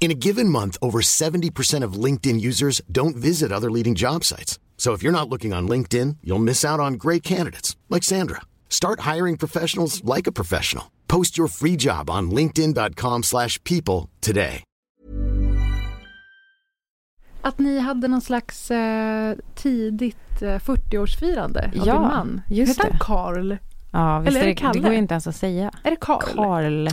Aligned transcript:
In 0.00 0.10
a 0.12 0.14
given 0.14 0.48
month, 0.48 0.78
over 0.80 1.00
70% 1.00 1.84
of 1.84 2.04
LinkedIn 2.04 2.40
users 2.40 2.80
don't 2.90 3.16
visit 3.16 3.52
other 3.52 3.70
leading 3.70 3.94
job 3.96 4.24
sites. 4.24 4.58
So 4.78 4.94
if 4.94 5.02
you're 5.02 5.12
not 5.20 5.28
looking 5.28 5.52
on 5.52 5.68
LinkedIn, 5.68 6.16
you'll 6.22 6.38
miss 6.44 6.64
out 6.64 6.80
on 6.80 6.94
great 6.94 7.22
candidates 7.24 7.76
like 7.90 8.04
Sandra. 8.04 8.40
Start 8.68 9.00
hiring 9.00 9.36
professionals 9.36 10.02
like 10.04 10.28
a 10.28 10.32
professional. 10.32 10.84
Post 11.08 11.36
your 11.38 11.48
free 11.48 11.76
job 11.76 12.08
on 12.10 12.30
linkedin.com/people 12.30 14.08
today. 14.20 14.62
Att 17.42 17.58
ni 17.58 17.78
hade 17.78 18.08
någon 18.08 18.20
slags 18.20 18.70
eh, 18.70 19.34
tidigt 19.54 20.42
eh, 20.42 20.46
40-årsfirande 20.46 21.64
av 21.80 21.86
Ja, 21.86 21.92
din 21.92 22.02
man. 22.02 22.40
just 22.50 22.70
Heter 22.70 22.82
han 22.82 22.92
det. 22.92 22.98
Karl? 23.00 23.56
Ja, 23.92 24.18
visst 24.18 24.36
Eller 24.36 24.40
är 24.40 24.54
det 24.54 24.62
det, 24.62 24.72
det 24.72 24.78
går 24.80 24.92
ju 24.92 24.98
inte 24.98 25.14
ens 25.14 25.26
att 25.26 25.36
säga. 25.36 25.70
Är 25.82 25.90
det 25.90 25.96
Karl? 26.00 26.22
Karl. 26.34 26.88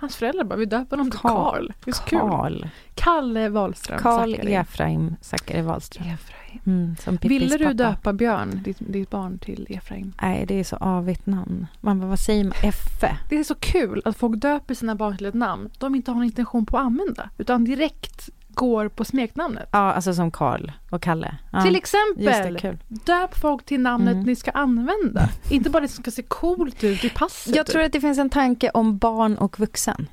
Hans 0.00 0.16
föräldrar 0.16 0.44
bara, 0.44 0.56
vi 0.56 0.64
döper 0.64 0.96
honom 0.96 1.10
till 1.10 1.20
Karl. 1.20 1.72
Karl. 2.06 2.66
Kalle 2.94 3.48
Wahlström. 3.48 3.98
Karl 3.98 4.30
Zackari. 4.30 4.54
Efraim 4.54 5.16
Zackari 5.20 5.62
Wahlström. 5.62 6.06
Efraim. 6.08 6.60
Mm, 6.66 6.96
som 6.96 7.18
Pippis 7.18 7.42
Ville 7.42 7.56
du 7.56 7.64
pappa. 7.64 7.74
döpa 7.74 8.12
Björn, 8.12 8.60
ditt, 8.64 8.76
ditt 8.80 9.10
barn, 9.10 9.38
till 9.38 9.66
Efraim? 9.70 10.12
Nej, 10.22 10.44
det 10.46 10.54
är 10.60 10.64
så 10.64 10.76
avigt 10.76 11.26
namn. 11.26 11.66
Man 11.80 12.00
bara, 12.00 12.06
vad 12.06 12.18
säger 12.18 12.44
man? 12.44 12.52
Effe? 12.62 13.18
Det 13.28 13.38
är 13.38 13.44
så 13.44 13.54
kul 13.54 14.02
att 14.04 14.16
folk 14.16 14.36
döper 14.40 14.74
sina 14.74 14.94
barn 14.94 15.16
till 15.16 15.26
ett 15.26 15.34
namn 15.34 15.70
de 15.78 15.94
inte 15.94 16.10
har 16.10 16.16
någon 16.16 16.24
intention 16.24 16.66
på 16.66 16.76
att 16.78 16.84
använda. 16.84 17.30
Utan 17.38 17.64
direkt 17.64 18.30
går 18.58 18.88
på 18.88 19.04
smeknamnet. 19.04 19.68
Ja, 19.72 19.78
alltså 19.78 20.14
som 20.14 20.30
Karl 20.30 20.70
och 20.90 21.02
Kalle. 21.02 21.34
Ja. 21.52 21.62
Till 21.62 21.72
det, 21.72 21.78
exempel, 21.78 22.58
kul. 22.60 22.78
döp 22.88 23.38
folk 23.38 23.64
till 23.64 23.80
namnet 23.80 24.12
Mm. 24.14 24.24
ni 24.26 24.36
ska 24.36 24.50
använda. 24.50 25.28
inte 25.50 25.70
bara 25.70 25.80
det 25.80 25.88
som 25.88 26.02
ska 26.02 26.10
se 26.10 26.22
coolt 26.22 26.84
ut 26.84 27.04
i 27.04 27.08
passet. 27.10 27.56
Jag 27.56 27.66
tror 27.66 27.82
att 27.82 27.92
det 27.92 28.00
finns 28.00 28.18
en 28.18 28.30
tanke 28.30 28.70
om 28.70 28.98
barn 28.98 29.36
och 29.38 29.60
vuxen. 29.60 30.06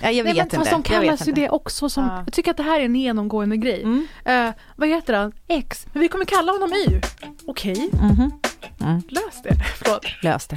Ja, 0.00 0.10
jag 0.10 0.24
Nej, 0.24 0.34
vet 0.34 0.52
men 0.52 0.60
inte. 0.60 0.70
de 0.70 0.82
kallas 0.82 1.28
ju 1.28 1.32
det 1.32 1.50
också 1.50 1.88
som, 1.88 2.04
Ja. 2.04 2.22
jag 2.26 2.32
tycker 2.32 2.50
att 2.50 2.56
det 2.56 2.62
här 2.62 2.80
är 2.80 2.84
en 2.84 2.96
genomgående 2.96 3.56
grej. 3.56 3.82
Mm. 3.82 4.06
Eh, 4.24 4.54
vad 4.76 4.88
heter 4.88 5.14
han? 5.14 5.32
X. 5.48 5.86
Men 5.92 6.00
vi 6.02 6.08
kommer 6.08 6.24
kalla 6.24 6.52
honom 6.52 6.70
Y. 6.88 7.00
Okej, 7.46 7.90
Mhm. 7.92 8.30
Mm. 8.80 9.02
lös 9.08 9.42
det. 9.44 9.54
Förlåt. 9.78 10.04
Lös 10.22 10.46
det. 10.46 10.56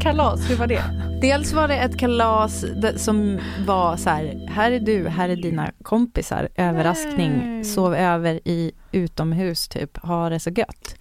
Kalas, 0.00 0.50
hur 0.50 0.56
var 0.56 0.66
det? 0.66 0.84
Dels 1.22 1.52
var 1.52 1.68
det 1.68 1.76
ett 1.76 1.98
kalas 1.98 2.64
som 2.96 3.38
var 3.66 3.96
så 3.96 4.10
här, 4.10 4.46
här 4.50 4.72
är 4.72 4.80
du, 4.80 5.08
här 5.08 5.28
är 5.28 5.36
dina 5.36 5.70
kompisar, 5.82 6.48
överraskning, 6.56 7.32
Nej. 7.38 7.64
sov 7.64 7.94
över 7.94 8.40
i 8.48 8.72
utomhus 8.92 9.68
typ, 9.68 9.96
ha 9.98 10.28
det 10.28 10.40
så 10.40 10.50
gött. 10.50 10.94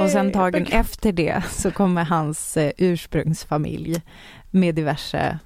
Och 0.00 0.10
sen 0.10 0.26
Nej, 0.26 0.34
dagen 0.34 0.66
efter 0.66 1.12
det 1.12 1.42
så 1.50 1.70
kommer 1.70 2.04
hans 2.04 2.56
eh, 2.56 2.72
ursprungsfamilj 2.78 4.02
med 4.50 4.74
diverse 4.74 5.38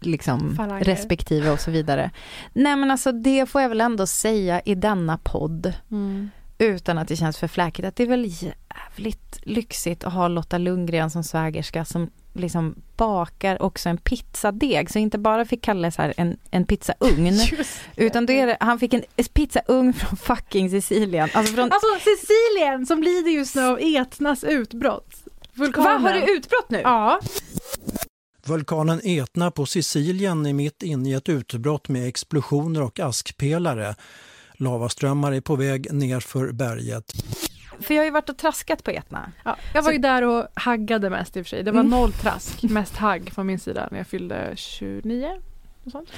liksom 0.00 0.56
Falanger. 0.56 0.84
respektive 0.84 1.50
och 1.50 1.60
så 1.60 1.70
vidare. 1.70 2.10
Nej 2.52 2.76
men 2.76 2.90
alltså 2.90 3.12
det 3.12 3.46
får 3.46 3.62
jag 3.62 3.68
väl 3.68 3.80
ändå 3.80 4.06
säga 4.06 4.60
i 4.60 4.74
denna 4.74 5.18
podd 5.18 5.72
Mm. 5.90 6.30
utan 6.58 6.98
att 6.98 7.08
det 7.08 7.16
känns 7.16 7.38
för 7.38 7.48
fläkigt 7.48 7.88
att 7.88 7.96
det 7.96 8.02
är 8.02 8.06
väl 8.08 8.24
jävligt 8.26 9.40
lyxigt 9.42 10.04
att 10.04 10.12
ha 10.12 10.28
Lotta 10.28 10.58
Lundgren 10.58 11.10
som 11.10 11.24
svägerska 11.24 11.84
som 11.84 12.10
liksom 12.32 12.74
bakar 12.96 13.62
också 13.62 13.88
en 13.88 13.98
pizzadeg. 13.98 14.90
Så 14.90 14.98
inte 14.98 15.18
bara 15.18 15.44
fick 15.44 15.62
Kalle 15.62 15.90
så 15.90 16.02
här 16.02 16.14
en, 16.16 16.36
en 16.50 16.66
pizzaugn 16.66 17.40
utan 17.96 18.26
då 18.26 18.32
är 18.32 18.46
det, 18.46 18.56
han 18.60 18.78
fick 18.78 18.94
en 18.94 19.02
pizzaugn 19.34 19.92
från 19.92 20.16
fucking 20.16 20.70
Sicilien. 20.70 21.28
Alltså 21.32 21.54
från, 21.54 21.64
Alltså 21.72 21.86
Sicilien 22.00 22.86
som 22.86 23.02
lider 23.02 23.30
just 23.30 23.54
nu 23.54 23.62
av 23.62 23.78
Etnas 23.80 24.44
utbrott. 24.44 25.14
Vulkanen. 25.54 26.02
Va, 26.02 26.08
har 26.08 26.14
det 26.20 26.32
utbrott 26.32 26.70
nu? 26.70 26.80
Ja. 26.80 27.20
Vulkanen 28.46 29.00
Etna 29.04 29.50
på 29.50 29.66
Sicilien 29.66 30.46
är 30.46 30.52
mitt 30.52 30.82
inne 30.82 31.10
i 31.10 31.12
ett 31.12 31.28
utbrott 31.28 31.88
med 31.88 32.08
explosioner 32.08 32.82
och 32.82 33.00
askpelare. 33.00 33.94
Lavaströmmar 34.54 35.32
är 35.32 35.40
på 35.40 35.56
väg 35.56 35.92
ner 35.92 36.20
för 36.20 36.52
berget. 36.52 37.12
För 37.80 37.94
jag 37.94 38.00
har 38.00 38.04
ju 38.04 38.10
varit 38.10 38.28
och 38.28 38.36
traskat 38.36 38.84
på 38.84 38.90
Etna. 38.90 39.32
ja. 39.44 39.56
Jag 39.74 39.82
var 39.82 39.92
ju 39.92 39.98
där 39.98 40.22
och 40.22 40.46
haggade 40.54 41.10
mest 41.10 41.36
i 41.36 41.40
och 41.40 41.46
för 41.46 41.48
sig. 41.48 41.62
Det 41.62 41.70
var 41.70 41.80
Mm. 41.80 41.90
noll 41.90 42.12
trask, 42.12 42.62
mest 42.62 42.96
hagg 42.96 43.32
från 43.34 43.46
min 43.46 43.58
sida 43.58 43.88
när 43.90 43.98
jag 43.98 44.06
fyllde 44.06 44.52
29. 44.56 45.40
något 45.82 45.92
sånt. 45.92 46.08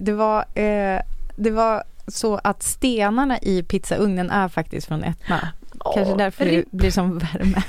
Det 0.00 0.12
var, 0.12 0.38
eh, 0.58 1.00
det 1.36 1.50
var 1.50 1.82
så 2.08 2.40
att 2.44 2.62
stenarna 2.62 3.38
i 3.38 3.62
pizzaugnen 3.62 4.30
är 4.30 4.48
faktiskt 4.48 4.86
från 4.88 5.04
Etna. 5.04 5.48
Kanske 5.94 6.12
Åh, 6.12 6.16
därför 6.16 6.44
det 6.44 6.64
blir 6.70 6.90
som 6.90 7.18
värme. 7.18 7.62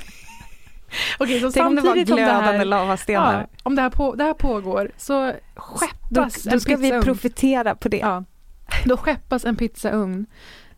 Okej, 1.20 1.40
så 1.42 1.52
Tänk 1.52 1.66
om 1.68 1.76
det 1.76 1.82
var 1.82 1.96
glödande 1.96 2.58
här, 2.58 2.66
lavastenar. 2.66 3.34
ja, 3.52 3.58
om 3.64 3.76
det 3.76 3.82
här, 3.82 3.90
på, 3.90 4.16
det 4.16 4.24
här 4.24 4.34
pågår 4.34 4.92
så 4.98 5.26
Då, 5.56 5.62
skeppas 5.62 6.44
då 6.44 6.52
en 6.52 6.60
ska 6.62 6.76
vi 6.76 6.84
pizzaugn. 6.84 7.04
profitera 7.04 7.76
på 7.76 7.90
det. 7.90 7.98
Ja. 7.98 8.24
Då 8.86 8.98
skeppas 8.98 9.46
en 9.46 9.56
pizzaugn 9.56 10.26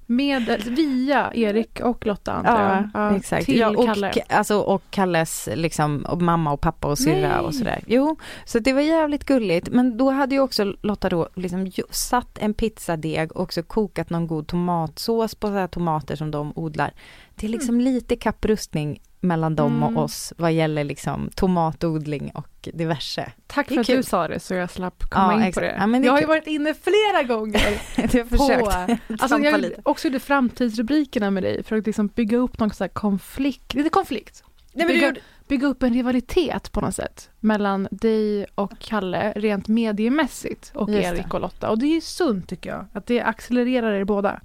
med, 0.09 0.63
via 0.65 1.31
Erik 1.33 1.79
och 1.79 2.05
Lotta 2.05 2.31
antar 2.31 2.63
Ja, 2.63 2.75
jag. 2.75 3.11
Ja, 3.11 3.15
exakt. 3.15 3.45
Till 3.45 3.57
ja, 3.57 3.69
och, 3.69 3.85
Kalle. 3.85 4.13
Alltså, 4.29 4.59
och 4.59 4.83
Kalles 4.89 5.49
liksom, 5.55 6.01
och 6.01 6.21
mamma 6.21 6.51
och 6.51 6.61
pappa 6.61 6.87
och 6.87 6.97
syrra 6.97 7.41
och 7.41 7.55
sådär. 7.55 7.83
Jo, 7.87 8.15
så 8.45 8.59
det 8.59 8.73
var 8.73 8.81
jävligt 8.81 9.23
gulligt. 9.23 9.69
Men 9.69 9.97
då 9.97 10.09
hade 10.09 10.35
ju 10.35 10.41
också 10.41 10.73
Lotta 10.81 11.09
då 11.09 11.29
liksom 11.35 11.71
satt 11.89 12.37
en 12.37 12.53
pizzadeg 12.53 13.31
och 13.31 13.41
också 13.41 13.63
kokat 13.63 14.09
någon 14.09 14.27
god 14.27 14.47
tomatsås 14.47 15.35
på 15.35 15.47
så 15.47 15.53
här 15.53 15.67
tomater 15.67 16.15
som 16.15 16.31
de 16.31 16.53
odlar. 16.55 16.93
Det 17.35 17.47
är 17.47 17.49
liksom 17.49 17.81
lite 17.81 18.15
kapprustning 18.15 19.01
mellan 19.19 19.55
dem 19.55 19.83
Mm. 19.83 19.97
och 19.97 20.03
oss 20.03 20.33
vad 20.37 20.53
gäller 20.53 20.83
liksom 20.83 21.29
tomatodling 21.35 22.31
och 22.33 22.69
diverse. 22.73 23.31
Tack 23.47 23.67
för 23.67 23.79
att 23.79 23.85
kul. 23.87 23.97
du 23.97 24.03
sa 24.03 24.27
det 24.27 24.39
så 24.39 24.53
jag 24.53 24.69
slapp 24.71 25.03
komma 25.09 25.33
Ja, 25.39 25.45
in 25.45 25.53
på 25.53 25.59
det. 25.59 25.75
Ja, 25.79 25.87
det 25.87 25.97
jag 26.05 26.11
har 26.11 26.17
ju 26.19 26.21
kul. 26.21 26.27
varit 26.27 26.47
inne 26.47 26.73
flera 26.73 27.23
gånger 27.23 27.81
Jag 27.95 28.03
har 28.03 28.23
på... 28.23 28.37
försökt 28.37 29.01
Alltså 29.09 29.27
trampa 29.27 29.49
jag 29.49 29.61
lite. 29.61 29.81
också 29.85 30.07
gjorde 30.07 30.19
framtidsrubrikerna 30.19 31.31
med 31.31 31.43
dig 31.43 31.63
för 31.63 31.77
att 31.77 31.85
liksom 31.85 32.07
bygga 32.07 32.37
upp 32.37 32.59
någon 32.59 32.71
här 32.79 32.87
konflikt, 32.87 33.75
inte 33.75 33.89
konflikt, 33.89 34.43
Nej, 34.73 34.85
men 34.85 34.87
du 34.87 34.93
bygga, 34.93 35.07
gjorde- 35.07 35.21
bygga 35.47 35.67
upp 35.67 35.83
en 35.83 35.93
rivalitet 35.93 36.71
på 36.71 36.81
något 36.81 36.95
sätt 36.95 37.29
mellan 37.39 37.87
dig 37.91 38.45
och 38.55 38.71
Kalle 38.79 39.31
rent 39.35 39.67
mediemässigt 39.67 40.71
och 40.75 40.89
Just 40.89 41.07
Erik 41.07 41.33
och 41.33 41.41
Lotta. 41.41 41.69
Och 41.69 41.79
det 41.79 41.85
är 41.85 41.93
ju 41.95 42.01
sunt 42.01 42.49
tycker 42.49 42.69
jag, 42.69 42.85
att 42.93 43.05
det 43.05 43.21
accelererar 43.21 43.91
er 43.93 44.03
båda. 44.03 44.41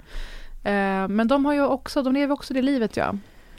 Eh, 0.65 1.09
men 1.09 1.29
de 1.29 1.45
har 1.45 1.53
ju 1.53 1.65
också, 1.65 2.03
de 2.03 2.13
lever 2.15 2.35
också 2.35 2.55
det 2.55 2.63
livet 2.63 2.97
ja. 2.97 3.15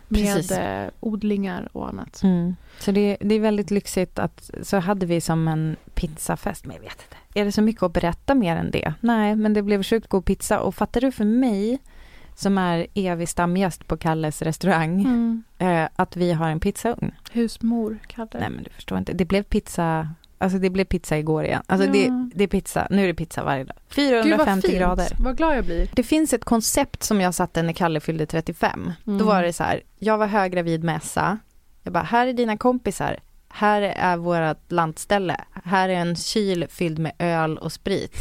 Precis. 0.09 0.49
Med 0.51 0.85
eh, 0.85 0.91
odlingar 0.99 1.69
och 1.71 1.87
annat. 1.89 2.23
Mm. 2.23 2.55
Så 2.79 2.91
det, 2.91 3.17
det 3.19 3.35
är 3.35 3.39
väldigt 3.39 3.71
lyxigt 3.71 4.19
att, 4.19 4.49
så 4.61 4.77
hade 4.77 5.05
vi 5.05 5.21
som 5.21 5.47
en 5.47 5.75
pizzafest, 5.93 6.65
men 6.65 6.75
jag 6.75 6.83
vet 6.83 6.91
inte. 7.01 7.39
Är 7.39 7.45
det 7.45 7.51
så 7.51 7.61
mycket 7.61 7.83
att 7.83 7.93
berätta 7.93 8.35
mer 8.35 8.55
än 8.55 8.71
det? 8.71 8.93
Nej, 8.99 9.35
men 9.35 9.53
det 9.53 9.61
blev 9.61 9.83
sjukt 9.83 10.07
god 10.07 10.25
pizza 10.25 10.59
och 10.59 10.75
fattar 10.75 11.01
du 11.01 11.11
för 11.11 11.25
mig, 11.25 11.79
som 12.35 12.57
är 12.57 12.87
evig 12.93 13.29
stamgäst 13.29 13.87
på 13.87 13.97
Kalles 13.97 14.41
restaurang, 14.41 14.99
Mm. 15.01 15.43
eh, 15.57 15.89
att 15.95 16.15
vi 16.15 16.31
har 16.33 16.49
en 16.49 16.59
pizzaugn. 16.59 17.11
Husmor 17.31 17.99
Kalle. 18.07 18.29
Nej 18.39 18.49
men 18.49 18.63
du 18.63 18.69
förstår 18.69 18.97
inte, 18.97 19.13
det 19.13 19.25
blev 19.25 19.43
pizza 19.43 20.09
Alltså 20.37 20.57
det 20.59 20.69
blev 20.69 20.85
pizza 20.85 21.17
igår 21.17 21.43
igen. 21.45 21.61
Alltså 21.67 21.87
Ja. 21.87 21.91
det, 21.93 22.29
det 22.35 22.43
är 22.43 22.47
pizza, 22.47 22.87
nu 22.89 23.03
är 23.03 23.07
det 23.07 23.13
pizza 23.13 23.43
varje 23.43 23.63
dag. 23.63 23.75
Gud 23.95 24.13
vad 24.13 24.23
450 24.23 24.77
grader. 24.77 25.07
Vad 25.19 25.37
glad 25.37 25.57
jag 25.57 25.65
blir. 25.65 25.89
Det 25.93 26.03
finns 26.03 26.33
ett 26.33 26.45
koncept 26.45 27.03
som 27.03 27.21
jag 27.21 27.33
satte 27.33 27.61
när 27.61 27.73
Kalle 27.73 27.99
fyllde 27.99 28.25
35. 28.25 28.91
Mm. 29.07 29.19
Då 29.19 29.25
var 29.25 29.43
det 29.43 29.53
så 29.53 29.63
här, 29.63 29.81
jag 29.99 30.17
var 30.17 30.27
höggravid 30.27 30.83
med 30.83 30.97
Essa. 30.97 31.37
Jag 31.83 31.93
bara, 31.93 32.03
här 32.03 32.27
är 32.27 32.33
dina 32.33 32.57
kompisar. 32.57 33.19
Här 33.49 33.81
är 33.81 34.17
vårt 34.17 34.71
lantställe. 34.71 35.37
Här 35.63 35.89
är 35.89 35.93
en 35.95 36.15
kyl 36.15 36.65
fylld 36.69 36.99
med 36.99 37.11
öl 37.19 37.57
och 37.57 37.71
sprit. 37.71 38.15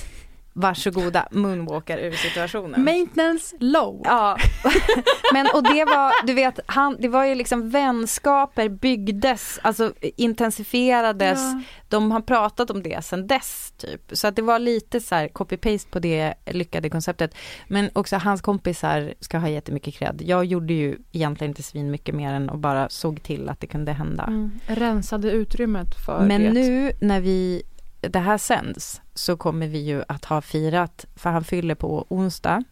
Varsågoda, 0.57 1.29
moonwalkar 1.31 1.99
ur 1.99 2.13
situationen. 2.13 2.85
Maintenance 2.85 3.57
low. 3.61 4.01
Ja, 4.05 4.37
men 5.33 5.47
och 5.55 5.63
det 5.63 5.85
var, 5.85 6.27
du 6.27 6.35
vet, 6.35 6.61
han, 6.67 6.97
det 7.01 7.09
var 7.09 7.25
ju 7.25 7.35
liksom 7.35 7.71
vänskaper 7.71 8.69
byggdes, 8.69 9.59
alltså 9.63 9.93
intensifierades. 10.17 11.39
Ja. 11.39 11.63
De 11.89 12.11
har 12.11 12.21
pratat 12.21 12.71
om 12.71 12.83
det 12.83 13.05
sedan 13.05 13.27
dess 13.27 13.73
typ. 13.77 14.01
Så 14.13 14.27
att 14.27 14.37
det 14.37 14.43
var 14.43 14.59
lite 14.59 15.01
så 15.01 15.15
här 15.15 15.29
copy-paste 15.29 15.91
på 15.91 15.99
det 15.99 16.35
lyckade 16.47 16.91
konceptet. 16.91 17.35
Men 17.69 17.91
också 17.93 18.17
hans 18.17 18.41
kompisar 18.43 19.15
ska 19.21 19.39
ha 19.39 19.49
jättemycket 19.49 19.95
cred. 19.95 20.23
Jag 20.25 20.45
gjorde 20.45 20.75
ju 20.75 20.97
egentligen 21.13 21.51
inte 21.51 21.63
svin 21.63 21.91
mycket 21.91 22.15
mer 22.15 22.33
än 22.33 22.51
att 22.51 22.59
bara 22.59 22.89
såg 22.89 23.23
till 23.23 23.49
att 23.49 23.61
det 23.61 23.67
kunde 23.67 23.93
hända. 23.93 24.25
Mm. 24.25 24.51
Rensade 24.67 25.31
utrymmet 25.31 25.95
för 26.07 26.25
Men 26.25 26.43
det. 26.43 26.53
nu 26.53 26.93
när 27.01 27.21
vi, 27.21 27.63
det 28.09 28.19
här 28.19 28.39
sänds 28.39 29.01
så 29.15 29.37
kommer 29.37 29.67
vi 29.67 29.79
ju 29.79 30.03
att 30.09 30.25
ha 30.25 30.41
firat, 30.41 31.07
för 31.17 31.31
han 31.31 31.45
fyller 31.45 31.75
på 31.75 32.07
onsdag, 32.09 32.65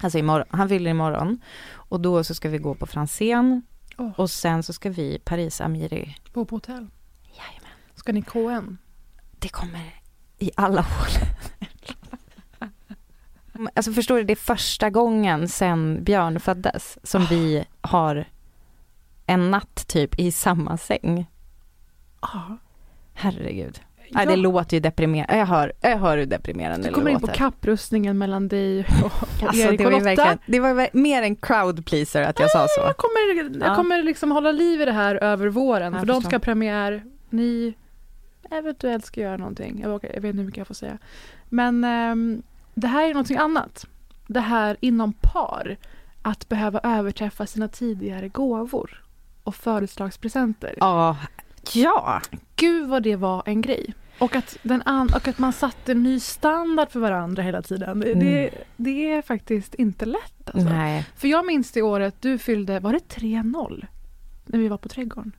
alltså 0.00 0.18
imorgon, 0.18 0.46
han 0.50 0.68
fyller 0.68 0.90
imorgon 0.90 1.40
och 1.72 2.00
då 2.00 2.24
så 2.24 2.34
ska 2.34 2.48
vi 2.48 2.58
gå 2.58 2.74
på 2.74 2.86
Franzén 2.86 3.62
Åh. 3.96 4.10
och 4.16 4.30
sen 4.30 4.62
så 4.62 4.72
ska 4.72 4.90
vi 4.90 5.18
Paris 5.18 5.60
Amiri. 5.60 6.16
Bo 6.32 6.44
på 6.44 6.56
hotell. 6.56 6.86
Jajamän. 7.24 7.78
Ska 7.94 8.12
ni 8.12 8.22
KN? 8.22 8.78
Det 9.38 9.48
kommer 9.48 10.02
i 10.38 10.50
alla 10.56 10.80
hål. 10.82 11.28
Alltså 13.74 13.92
förstår 13.92 14.16
du, 14.16 14.24
det 14.24 14.32
är 14.32 14.36
första 14.36 14.90
gången 14.90 15.48
sen 15.48 16.04
Björn 16.04 16.40
föddes 16.40 16.98
som 17.02 17.24
vi 17.24 17.64
har 17.80 18.28
en 19.26 19.50
natt 19.50 19.88
typ 19.88 20.18
i 20.18 20.32
samma 20.32 20.76
säng. 20.76 21.26
Ja. 22.20 22.58
Herregud. 23.14 23.80
Nej, 24.14 24.26
det 24.26 24.36
låter 24.36 24.76
ju 24.76 24.80
deprimerande. 24.80 25.36
Jag 25.36 25.46
hör, 25.46 25.72
jag 25.80 25.98
hör 25.98 26.18
hur 26.18 26.26
deprimerande 26.26 26.82
Du 26.82 26.88
det 26.88 26.94
kommer 26.94 27.10
in 27.10 27.14
låter. 27.18 27.26
på 27.26 27.32
kapprustningen 27.32 28.18
mellan 28.18 28.48
dig 28.48 28.80
och, 28.80 29.06
och 29.22 29.42
Alltså, 29.48 29.62
Erik 29.68 29.78
det 29.78 29.86
och 29.86 29.92
var, 29.92 29.98
ju 30.00 30.16
Lotta. 30.16 30.38
det 30.46 30.60
var 30.60 30.88
mer 30.96 31.22
en 31.22 31.36
crowd 31.36 31.86
pleaser 31.86 32.22
att 32.22 32.40
jag 32.40 32.50
sa 32.50 32.66
så. 32.68 32.80
Jag 32.80 32.96
kommer, 32.96 33.58
jag 33.60 33.70
Ja. 33.70 33.74
kommer 33.76 34.02
liksom 34.02 34.30
hålla 34.30 34.52
liv 34.52 34.80
i 34.80 34.84
det 34.84 34.92
här 34.92 35.14
över 35.14 35.46
våren. 35.48 35.92
Jag 35.92 36.00
för 36.00 36.06
de 36.06 36.22
ska 36.22 36.34
ha 36.36 36.40
premiär. 36.40 37.04
Ni 37.30 37.74
eventuellt 38.50 39.04
ska 39.04 39.20
göra 39.20 39.36
någonting. 39.36 39.80
Jag, 39.82 39.90
vågar, 39.90 40.10
jag 40.14 40.20
vet 40.20 40.28
inte 40.28 40.38
hur 40.38 40.44
mycket 40.46 40.58
jag 40.58 40.66
får 40.66 40.74
säga. 40.74 40.98
Men 41.48 41.84
ehm, 41.84 42.42
det 42.74 42.86
här 42.86 43.04
är 43.04 43.08
någonting 43.14 43.36
annat. 43.36 43.86
Det 44.26 44.40
här 44.40 44.76
inom 44.80 45.12
par. 45.12 45.76
Att 46.22 46.48
behöva 46.48 46.80
överträffa 46.82 47.46
sina 47.46 47.68
tidigare 47.68 48.28
gåvor. 48.28 49.04
Och 49.44 49.54
födelsedagspresenter. 49.54 50.74
Ja, 50.80 51.16
ja. 51.72 52.20
Gud 52.56 52.88
vad 52.88 53.02
det 53.02 53.16
var 53.16 53.42
en 53.46 53.60
grej. 53.62 53.94
Och 54.18 54.36
att, 54.36 54.56
den 54.62 54.82
an- 54.84 55.10
och 55.14 55.28
att 55.28 55.38
man 55.38 55.52
satte 55.52 55.92
en 55.92 56.02
ny 56.02 56.20
standard 56.20 56.90
för 56.90 57.00
varandra 57.00 57.42
hela 57.42 57.62
tiden. 57.62 58.00
Det, 58.00 58.14
det, 58.14 58.50
det 58.76 59.10
är 59.12 59.22
faktiskt 59.22 59.74
inte 59.74 60.04
lätt. 60.06 60.50
Alltså. 60.54 60.68
Nej. 60.68 61.06
För 61.16 61.28
jag 61.28 61.46
minns 61.46 61.70
det 61.72 61.82
året 61.82 62.14
du 62.20 62.38
fyllde, 62.38 62.80
var 62.80 62.92
det 62.92 62.98
3-0? 63.16 63.86
När 64.46 64.58
vi 64.58 64.68
var 64.68 64.76
på 64.78 64.88
Trädgården. 64.88 65.32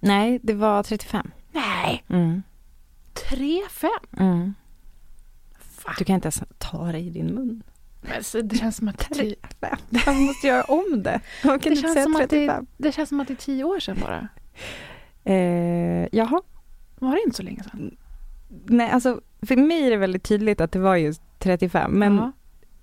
Nej, 0.00 0.40
det 0.42 0.54
var 0.54 0.82
35. 0.82 1.30
Nej! 1.52 2.04
Mm. 2.08 2.42
3-5? 3.14 3.88
Mm. 4.18 4.54
Du 5.98 6.04
kan 6.04 6.14
inte 6.14 6.26
ens 6.26 6.42
ta 6.58 6.92
det 6.92 6.98
i 6.98 7.10
din 7.10 7.26
mun. 7.26 7.62
Men 8.00 8.24
så 8.24 8.40
det 8.40 8.56
känns 8.56 8.76
som 8.76 8.88
att 8.88 9.08
det, 9.10 9.34
Jag 9.90 10.16
måste 10.16 10.46
göra 10.46 10.62
om 10.62 11.02
det. 11.02 11.20
Man 11.44 11.58
kan 11.58 11.72
det, 11.72 11.78
inte 11.78 11.82
känns 11.82 11.94
säga 11.94 12.04
som 12.04 12.16
att 12.16 12.20
det, 12.20 12.26
35. 12.46 12.66
det 12.76 12.92
känns 12.92 13.08
som 13.08 13.20
att 13.20 13.28
det 13.28 13.34
är 13.34 13.36
10 13.36 13.64
år 13.64 13.80
sedan 13.80 13.96
bara. 14.00 14.28
Eh, 15.24 16.08
jaha. 16.12 16.42
Var 16.98 17.12
det 17.12 17.22
inte 17.24 17.36
så 17.36 17.42
länge 17.42 17.62
sedan? 17.62 17.96
Nej, 18.66 18.90
alltså 18.90 19.20
för 19.42 19.56
mig 19.56 19.86
är 19.86 19.90
det 19.90 19.96
väldigt 19.96 20.22
tydligt 20.22 20.60
att 20.60 20.72
det 20.72 20.78
var 20.78 20.96
just 20.96 21.22
35. 21.38 21.90
Men, 21.92 22.16
Ja. 22.16 22.32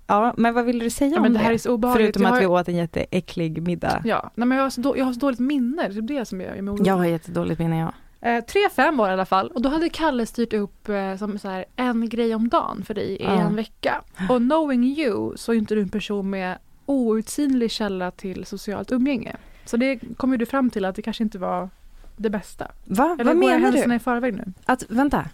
ja, 0.06 0.34
men 0.36 0.54
vad 0.54 0.64
vill 0.64 0.78
du 0.78 0.90
säga 0.90 1.10
ja, 1.14 1.16
om 1.16 1.22
det 1.22 1.28
det? 1.38 1.38
här 1.38 1.52
är 1.52 1.58
så 1.58 1.72
obehagligt. 1.72 2.04
Förutom 2.06 2.22
Jag 2.22 2.28
att 2.28 2.34
har- 2.34 2.40
vi 2.40 2.46
åt 2.46 2.68
en 2.68 2.76
jätteäcklig 2.76 3.62
middag. 3.62 4.02
Ja, 4.04 4.30
nej, 4.34 4.46
men 4.48 4.58
jag 4.58 4.64
har, 4.64 4.70
så 4.70 4.80
då, 4.80 4.98
jag 4.98 5.04
har 5.04 5.12
så 5.12 5.20
dåligt 5.20 5.40
minne. 5.40 5.88
Det 5.88 5.98
är 5.98 6.02
det 6.02 6.24
som 6.24 6.40
gör 6.40 6.62
mig 6.62 6.70
orolig. 6.72 6.86
Jag 6.86 6.94
har 6.94 7.04
jättedåligt 7.04 7.58
minne, 7.60 7.78
jag. 7.78 7.92
Eh, 8.20 8.44
3-5 8.44 8.96
var 8.96 9.06
det 9.06 9.10
i 9.10 9.12
alla 9.12 9.24
fall 9.26 9.48
och 9.48 9.62
då 9.62 9.68
hade 9.68 9.88
Kalle 9.88 10.26
styrt 10.26 10.52
upp 10.52 10.88
eh, 10.88 11.16
som 11.16 11.38
så 11.38 11.48
här, 11.48 11.64
en 11.76 12.08
grej 12.08 12.34
om 12.34 12.48
dagen 12.48 12.82
för 12.84 12.94
dig 12.94 13.08
i 13.10 13.22
Ja. 13.24 13.30
en 13.40 13.56
vecka. 13.56 14.02
Och 14.30 14.38
knowing 14.38 14.84
you 14.84 15.36
så 15.36 15.52
är 15.52 15.56
inte 15.56 15.74
du 15.74 15.80
en 15.82 15.88
person 15.88 16.30
med 16.30 16.58
outsinlig 16.86 17.70
källa 17.70 18.10
till 18.10 18.44
socialt 18.46 18.92
umgänge. 18.92 19.36
Så 19.64 19.76
det 19.76 20.00
kom 20.16 20.32
ju 20.32 20.36
du 20.38 20.46
fram 20.46 20.70
till 20.70 20.84
att 20.84 20.96
det 20.96 21.02
kanske 21.02 21.22
inte 21.24 21.38
var 21.38 21.70
det 22.16 22.30
bästa. 22.30 22.70
Va? 22.84 23.04
Eller 23.04 23.24
vad 23.24 23.26
går 23.26 23.32
jag 23.34 23.36
menar 23.36 23.58
händelserna 23.58 23.94
du? 23.94 23.96
i 23.96 24.00
förväg 24.00 24.34
nu? 24.34 24.44
Att, 24.64 24.84
vänta. 24.88 25.24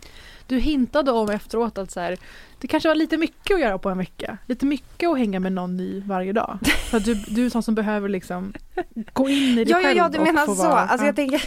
Du 0.46 0.58
hintade 0.58 1.10
om 1.12 1.30
efteråt 1.30 1.78
att 1.78 1.90
så 1.90 2.00
här, 2.00 2.16
det 2.60 2.66
kanske 2.68 2.88
var 2.88 2.94
lite 2.94 3.16
mycket 3.16 3.54
att 3.54 3.60
göra 3.60 3.78
på 3.78 3.88
en 3.90 3.98
vecka. 3.98 4.38
Lite 4.46 4.66
mycket 4.66 5.08
att 5.10 5.18
hänga 5.18 5.40
med 5.40 5.52
någon 5.52 5.76
ny 5.76 6.00
varje 6.06 6.32
dag. 6.32 6.58
För 6.90 6.96
att 6.96 7.04
du, 7.04 7.14
du 7.14 7.46
är 7.46 7.50
sån 7.50 7.62
som 7.62 7.74
behöver 7.74 8.08
liksom 8.08 8.52
gå 9.12 9.28
in 9.28 9.36
i 9.36 9.54
dig 9.54 9.70
Ja, 9.70 9.80
ja, 9.80 9.86
själv 9.86 9.96
ja, 9.98 10.08
du 10.08 10.18
och 10.18 10.24
menar 10.24 10.46
så. 10.46 10.54
vara- 10.54 10.80
Alltså 10.80 11.04
ja. 11.04 11.08
jag 11.08 11.16
tänker, 11.16 11.42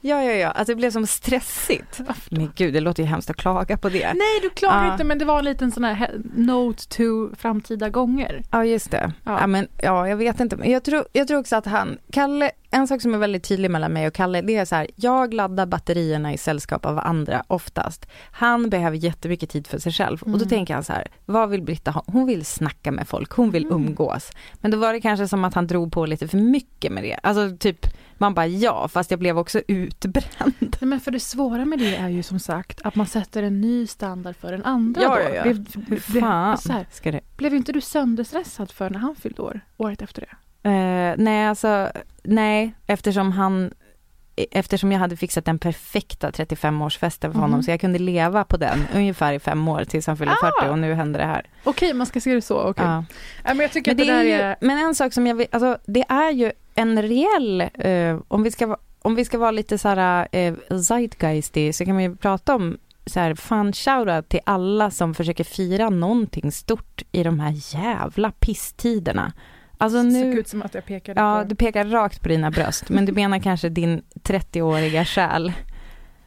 ja, 0.00 0.22
ja, 0.24 0.32
ja, 0.32 0.50
att 0.50 0.66
det 0.66 0.74
blev 0.74 0.90
som 0.90 1.06
stressigt. 1.06 2.00
Men 2.30 2.52
gud, 2.56 2.74
det 2.74 2.80
låter 2.80 3.02
ju 3.02 3.08
hemskt 3.08 3.30
att 3.30 3.36
klaga 3.36 3.76
på 3.76 3.88
det. 3.88 4.06
Nej, 4.14 4.40
du 4.42 4.50
klagar 4.50 4.84
Ja. 4.86 4.92
inte 4.92 5.04
men 5.04 5.18
det 5.18 5.24
var 5.24 5.38
en 5.38 5.44
liten 5.44 5.70
sån 5.72 5.84
här 5.84 6.20
note 6.34 6.88
to 6.88 7.36
framtida 7.36 7.88
gånger. 7.88 8.42
Ja, 8.50 8.64
just 8.64 8.90
det. 8.90 9.12
Ja. 9.24 9.40
Ja. 9.40 9.46
men, 9.46 9.68
ja, 9.82 10.08
jag 10.08 10.16
vet 10.16 10.40
inte. 10.40 10.56
Men 10.56 10.70
jag 10.70 10.82
tror, 10.84 11.04
jag 11.12 11.28
tror 11.28 11.38
också 11.40 11.56
att 11.56 11.66
han, 11.66 11.98
Kalle, 12.12 12.50
en 12.74 12.88
sak 12.88 13.02
som 13.02 13.14
är 13.14 13.18
väldigt 13.18 13.44
tydlig 13.44 13.70
mellan 13.70 13.92
mig 13.92 14.06
och 14.06 14.14
Kalle, 14.14 14.40
det 14.42 14.56
är 14.56 14.64
så 14.64 14.74
här, 14.74 14.86
jag 14.96 15.34
laddar 15.34 15.66
batterierna 15.66 16.32
i 16.32 16.38
sällskap 16.38 16.86
av 16.86 16.98
andra 16.98 17.44
oftast. 17.46 18.06
Han 18.30 18.70
behöver 18.70 18.96
jättemycket 18.96 19.50
tid 19.50 19.66
för 19.66 19.78
sig 19.78 19.92
själv. 19.92 20.22
Och 20.22 20.30
då 20.30 20.36
Mm. 20.36 20.48
tänker 20.48 20.74
han 20.74 20.84
så 20.84 20.92
här, 20.92 21.06
vad 21.26 21.50
vill 21.50 21.62
Britta 21.62 21.90
ha? 21.90 22.04
Hon 22.06 22.26
vill 22.26 22.44
snacka 22.44 22.92
med 22.92 23.08
folk, 23.08 23.30
hon 23.32 23.50
vill 23.50 23.64
Mm. 23.66 23.74
umgås. 23.76 24.30
Men 24.60 24.70
då 24.70 24.78
var 24.78 24.92
det 24.92 25.00
kanske 25.00 25.28
som 25.28 25.44
att 25.44 25.54
han 25.54 25.66
drog 25.66 25.92
på 25.92 26.06
lite 26.06 26.28
för 26.28 26.38
mycket 26.38 26.92
med 26.92 27.04
det. 27.04 27.18
Alltså 27.22 27.56
typ, 27.56 27.86
man 28.18 28.34
bara 28.34 28.46
ja, 28.46 28.88
fast 28.88 29.10
jag 29.10 29.20
blev 29.20 29.38
också 29.38 29.60
utbränd. 29.68 30.52
Nej, 30.60 30.70
men 30.88 31.00
för 31.00 31.10
det 31.10 31.20
svåra 31.20 31.64
med 31.64 31.78
det 31.78 31.96
är 31.96 32.08
ju 32.08 32.22
som 32.22 32.38
sagt 32.38 32.80
att 32.84 32.94
man 32.94 33.06
sätter 33.06 33.42
en 33.42 33.60
ny 33.60 33.86
standard 33.86 34.36
för 34.36 34.52
den 34.52 34.64
andra 34.64 35.02
Ja, 35.02 35.20
ja, 35.20 35.34
ja. 35.34 35.42
Blev, 35.42 35.64
blev, 35.86 36.00
fan 36.00 36.58
så 36.58 36.72
här, 36.72 36.86
ska 36.92 37.12
det? 37.12 37.20
blev 37.36 37.54
inte 37.54 37.72
du 37.72 37.80
sönderstressad 37.80 38.70
för 38.70 38.90
när 38.90 38.98
han 38.98 39.14
fyllde 39.16 39.42
år, 39.42 39.60
året 39.76 40.02
efter 40.02 40.20
det? 40.20 40.36
Eh, 40.64 41.14
nej, 41.16 41.46
alltså 41.46 41.90
nej, 42.22 42.74
eftersom 42.86 43.32
han 43.32 43.70
Eftersom 44.50 44.92
jag 44.92 44.98
hade 44.98 45.16
fixat 45.16 45.44
den 45.44 45.58
perfekta 45.58 46.30
35-årsfesten 46.30 47.32
för 47.32 47.38
honom 47.40 47.50
Mhm. 47.50 47.62
så 47.62 47.70
jag 47.70 47.80
kunde 47.80 47.98
leva 47.98 48.44
på 48.44 48.56
den 48.56 48.78
ungefär 48.94 49.32
i 49.32 49.38
fem 49.38 49.68
år 49.68 49.84
tills 49.84 50.06
han 50.06 50.16
fyllde 50.16 50.32
Ah! 50.42 50.50
40 50.60 50.70
och 50.70 50.78
nu 50.78 50.94
hände 50.94 51.18
det 51.18 51.24
här. 51.24 51.46
Okej, 51.64 51.94
man 51.94 52.06
ska 52.06 52.20
se 52.20 52.34
det 52.34 52.42
så. 52.42 52.58
Okej. 52.60 52.84
Ja. 52.84 53.04
Men 53.44 53.58
jag 53.60 53.72
tycker 53.72 53.90
Men, 53.90 53.96
det 53.96 54.04
det, 54.22 54.32
är 54.32 54.44
är... 54.44 54.56
men 54.60 54.78
en 54.78 54.94
sak 54.94 55.12
som 55.12 55.26
jag 55.26 55.34
vill, 55.34 55.46
alltså 55.52 55.78
det 55.86 56.04
är 56.08 56.30
ju 56.30 56.52
en 56.74 57.02
reell, 57.02 57.60
eh, 57.60 58.20
om, 58.28 58.42
vi 58.42 58.50
ska, 58.50 58.76
om 59.02 59.14
vi 59.14 59.24
ska 59.24 59.38
vara 59.38 59.50
lite 59.50 59.78
så 59.78 59.88
här 59.88 60.28
eh, 60.32 60.54
zeitgeistig 60.82 61.74
så 61.74 61.84
kan 61.84 61.94
man 61.94 62.02
ju 62.02 62.16
prata 62.16 62.54
om 62.54 62.78
så 63.06 63.20
här, 63.20 63.34
fan 63.34 63.72
shoutout 63.72 64.28
till 64.28 64.40
alla 64.46 64.90
som 64.90 65.14
försöker 65.14 65.44
fira 65.44 65.90
någonting 65.90 66.52
stort 66.52 67.02
i 67.12 67.22
de 67.22 67.40
här 67.40 67.52
jävla 67.76 68.30
pisstiderna. 68.30 69.32
Alltså 69.84 70.02
Det 70.02 70.10
såg 70.10 70.20
nu, 70.22 70.38
ut 70.38 70.48
som 70.48 70.62
att 70.62 70.74
jag 70.74 70.84
pekade 70.84 71.20
Ja, 71.20 71.38
på... 71.42 71.48
du 71.48 71.54
pekar 71.54 71.84
rakt 71.84 72.22
på 72.22 72.28
dina 72.28 72.50
bröst, 72.50 72.88
men 72.88 73.04
du 73.06 73.12
menar 73.12 73.38
kanske 73.38 73.68
din 73.68 74.02
30-åriga 74.22 75.04
själ. 75.04 75.52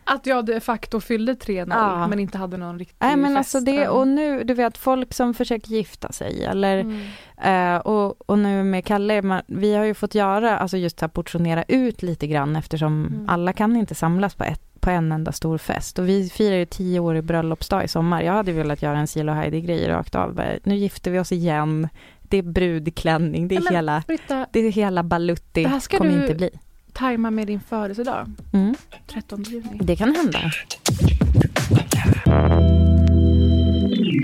Att 0.10 0.26
jag 0.26 0.46
de 0.46 0.60
facto 0.60 1.00
fyllde 1.00 1.34
3-0 1.34 1.66
Ja. 1.70 2.08
men 2.08 2.20
inte 2.20 2.38
hade 2.38 2.58
någon 2.58 2.80
riktig 2.80 2.96
Nej 3.00 3.16
men 3.18 3.36
fest. 3.36 3.38
alltså 3.38 3.60
det, 3.72 3.88
och 3.88 4.08
nu, 4.08 4.44
du 4.44 4.54
vet 4.54 4.78
folk 4.78 5.14
som 5.14 5.34
försöker 5.34 5.70
gifta 5.70 6.12
sig 6.12 6.46
eller, 6.46 6.78
Mm. 6.80 7.76
eh, 7.76 7.82
och, 7.82 8.30
och 8.30 8.40
nu 8.40 8.64
med 8.64 8.86
Kalle, 8.86 9.22
man, 9.22 9.42
vi 9.48 9.74
har 9.76 9.84
ju 9.86 9.94
fått 9.94 10.16
göra, 10.16 10.58
alltså 10.58 10.78
just 10.78 11.04
att 11.04 11.14
portionera 11.14 11.64
ut 11.68 12.02
lite 12.02 12.28
grann 12.28 12.56
eftersom 12.56 13.06
Mm. 13.08 13.30
alla 13.30 13.54
kan 13.54 13.76
inte 13.76 13.96
samlas 13.96 14.36
på, 14.36 14.44
ett, 14.44 14.62
på 14.80 14.90
en 14.90 15.12
enda 15.12 15.32
stor 15.32 15.58
fest. 15.58 16.00
Och 16.00 16.08
vi 16.10 16.30
firar 16.30 16.56
ju 16.56 16.66
tio 16.66 17.00
år 17.00 17.16
i 17.18 17.22
bröllopsdag 17.22 17.84
i 17.84 17.88
sommar. 17.88 18.22
Jag 18.22 18.34
hade 18.34 18.52
velat 18.52 18.82
göra 18.82 18.98
en 18.98 19.08
Silo 19.08 19.32
Heidi-grej 19.32 19.88
rakt 19.88 20.16
av. 20.16 20.42
Nu 20.64 20.76
gifter 20.76 21.12
vi 21.12 21.20
oss 21.20 21.32
igen, 21.32 21.88
det 22.30 22.38
är 22.38 22.42
brudklänning, 22.44 23.48
det 23.48 23.56
är 23.56 23.62
men- 23.62 23.74
hela, 23.74 24.04
Britta, 24.08 24.48
det 24.52 24.60
är 24.60 24.72
hela 24.72 25.04
balutti, 25.04 25.64
Det 25.64 25.70
här 25.70 25.80
ska 25.80 25.98
kommer 25.98 26.12
du- 26.12 26.22
inte 26.22 26.36
bli. 26.36 26.50
tajma 26.94 27.32
med 27.32 27.48
din 27.48 27.60
födelsedag. 27.60 28.28
Mm. 28.54 28.76
13 29.08 29.44
juni. 29.44 29.80
Det 29.82 29.96
kan 29.96 30.16
hända. 30.16 30.40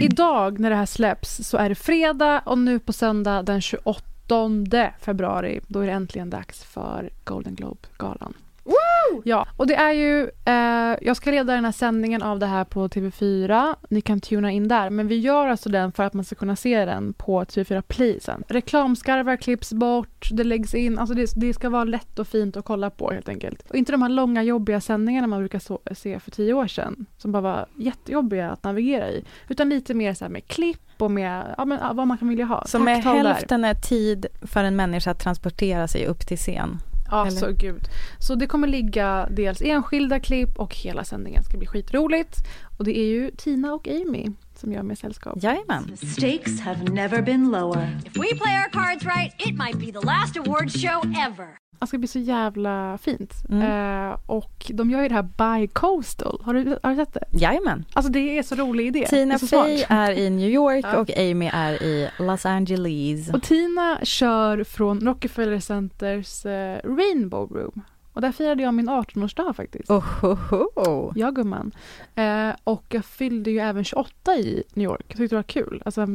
Idag 0.01 0.59
när 0.59 0.69
det 0.69 0.75
här 0.75 0.85
släpps 0.85 1.47
så 1.47 1.57
är 1.57 1.69
det 1.69 1.75
fredag 1.75 2.39
och 2.45 2.57
nu 2.57 2.79
på 2.79 2.93
söndag 2.93 3.43
den 3.43 3.61
28 3.61 4.91
februari 4.99 5.59
då 5.67 5.79
är 5.79 5.85
det 5.87 5.91
äntligen 5.93 6.29
dags 6.29 6.63
för 6.63 7.09
Golden 7.23 7.55
Globe-galan. 7.55 8.33
Ja, 9.23 9.47
och 9.57 9.67
det 9.67 9.75
är 9.75 9.91
ju, 9.91 10.29
eh, 10.45 10.97
jag 11.01 11.17
ska 11.17 11.31
leda 11.31 11.53
den 11.53 11.65
här 11.65 11.71
sändningen 11.71 12.21
av 12.21 12.39
det 12.39 12.45
här 12.45 12.63
på 12.63 12.87
TV4. 12.87 13.75
Ni 13.89 14.01
kan 14.01 14.19
tuna 14.19 14.51
in 14.51 14.67
där, 14.67 14.89
men 14.89 15.07
vi 15.07 15.17
gör 15.17 15.47
alltså 15.47 15.69
den 15.69 15.91
för 15.91 16.03
att 16.03 16.13
man 16.13 16.25
ska 16.25 16.35
kunna 16.35 16.55
se 16.55 16.85
den 16.85 17.13
på 17.13 17.43
TV4 17.43 17.81
Play 17.81 18.19
sen. 18.21 18.43
Reklamskarvar 18.47 19.35
klipps 19.35 19.73
bort, 19.73 20.29
det 20.31 20.43
läggs 20.43 20.75
in, 20.75 20.99
alltså 20.99 21.15
det, 21.15 21.31
det 21.35 21.53
ska 21.53 21.69
vara 21.69 21.83
lätt 21.83 22.19
och 22.19 22.27
fint 22.27 22.57
att 22.57 22.65
kolla 22.65 22.89
på 22.89 23.11
helt 23.11 23.29
enkelt. 23.29 23.69
Och 23.69 23.75
inte 23.75 23.91
de 23.91 24.01
här 24.01 24.09
långa 24.09 24.43
jobbiga 24.43 24.81
sändningarna 24.81 25.27
man 25.27 25.39
brukar 25.39 25.59
så, 25.59 25.79
se 25.91 26.19
för 26.19 26.31
tio 26.31 26.53
år 26.53 26.67
sedan, 26.67 27.05
som 27.17 27.31
bara 27.31 27.41
var 27.41 27.65
jättejobbiga 27.75 28.51
att 28.51 28.63
navigera 28.63 29.09
i. 29.09 29.25
Utan 29.47 29.69
lite 29.69 29.93
mer 29.93 30.13
så 30.13 30.29
med 30.29 30.47
klipp 30.47 30.79
och 30.97 31.11
med 31.11 31.55
ja, 31.57 31.65
men, 31.65 31.95
vad 31.95 32.07
man 32.07 32.17
kan 32.17 32.29
vilja 32.29 32.45
ha. 32.45 32.65
Så 32.65 32.79
med 32.79 33.03
hälften 33.03 33.65
är 33.65 33.73
tid 33.73 34.25
för 34.41 34.63
en 34.63 34.75
människa 34.75 35.11
att 35.11 35.19
transportera 35.19 35.87
sig 35.87 36.05
upp 36.05 36.27
till 36.27 36.37
scen. 36.37 36.79
Ja, 37.11 37.27
Eller? 37.27 37.37
så 37.37 37.51
gud. 37.51 37.87
Så 38.19 38.35
det 38.35 38.47
kommer 38.47 38.67
ligga 38.67 39.27
dels 39.31 39.61
enskilda 39.61 40.19
klipp 40.19 40.59
och 40.59 40.75
hela 40.75 41.03
sändningen 41.03 41.43
ska 41.43 41.57
bli 41.57 41.67
skitroligt. 41.67 42.37
Och 42.77 42.85
det 42.85 42.97
är 42.99 43.05
ju 43.05 43.31
Tina 43.37 43.73
och 43.73 43.87
Amy 43.87 44.29
som 44.55 44.71
gör 44.71 44.83
mig 44.83 44.95
sällskap. 44.95 45.43
Jajamän. 45.43 45.97
The 45.99 46.05
stakes 46.05 46.59
have 46.59 46.83
never 46.83 47.21
been 47.21 47.51
lower. 47.51 47.99
If 48.05 48.15
we 48.15 48.35
play 48.35 48.53
our 48.53 48.69
cards 48.71 49.05
right, 49.05 49.33
it 49.39 49.57
might 49.57 49.79
be 49.79 49.99
the 49.99 50.05
last 50.05 50.37
awards 50.37 50.81
show 50.81 51.03
ever. 51.27 51.62
Det 51.79 51.87
ska 51.87 51.97
bli 51.97 52.07
så 52.07 52.19
jävla 52.19 52.97
fint. 53.01 53.33
Mm. 53.49 54.11
Eh, 54.11 54.17
och 54.25 54.71
de 54.73 54.89
gör 54.91 55.01
ju 55.01 55.07
det 55.07 55.15
här 55.15 55.23
Bi-Coastal. 55.37 56.41
Har 56.43 56.53
du, 56.53 56.77
har 56.83 56.89
du 56.89 56.95
sett 56.95 57.13
det? 57.13 57.25
Jajamän. 57.31 57.85
Alltså 57.93 58.11
det 58.11 58.37
är 58.37 58.43
så 58.43 58.55
rolig 58.55 58.87
idé. 58.87 59.05
Tina 59.09 59.37
Det. 59.37 59.47
Fey 59.47 59.85
är 59.89 60.11
i 60.11 60.29
New 60.29 60.49
York 60.49 60.85
Ja. 60.91 60.97
och 60.97 61.09
Amy 61.17 61.49
är 61.53 61.83
i 61.83 62.09
Los 62.19 62.45
Angeles. 62.45 63.29
Och 63.33 63.43
Tina 63.43 63.99
kör 64.03 64.63
från 64.63 64.99
Rockefeller 64.99 65.59
Centers 65.59 66.45
eh, 66.45 66.77
Rainbow 66.83 67.49
Room. 67.51 67.81
Och 68.13 68.21
där 68.21 68.31
firade 68.31 68.63
jag 68.63 68.73
min 68.73 68.89
18-årsdag 68.89 69.53
faktiskt. 69.53 69.89
Oh, 69.89 70.25
oh, 70.25 70.53
oh. 70.75 71.11
Ja 71.15 71.31
gumman. 71.31 71.71
Eh, 72.15 72.49
och 72.63 72.85
jag 72.89 73.05
fyllde 73.05 73.51
ju 73.51 73.59
även 73.59 73.83
28 73.83 74.35
i 74.35 74.63
New 74.73 74.83
York. 74.85 75.05
Jag 75.07 75.17
tyckte 75.17 75.35
det 75.35 75.39
var 75.39 75.43
kul. 75.43 75.81
Alltså 75.85 76.07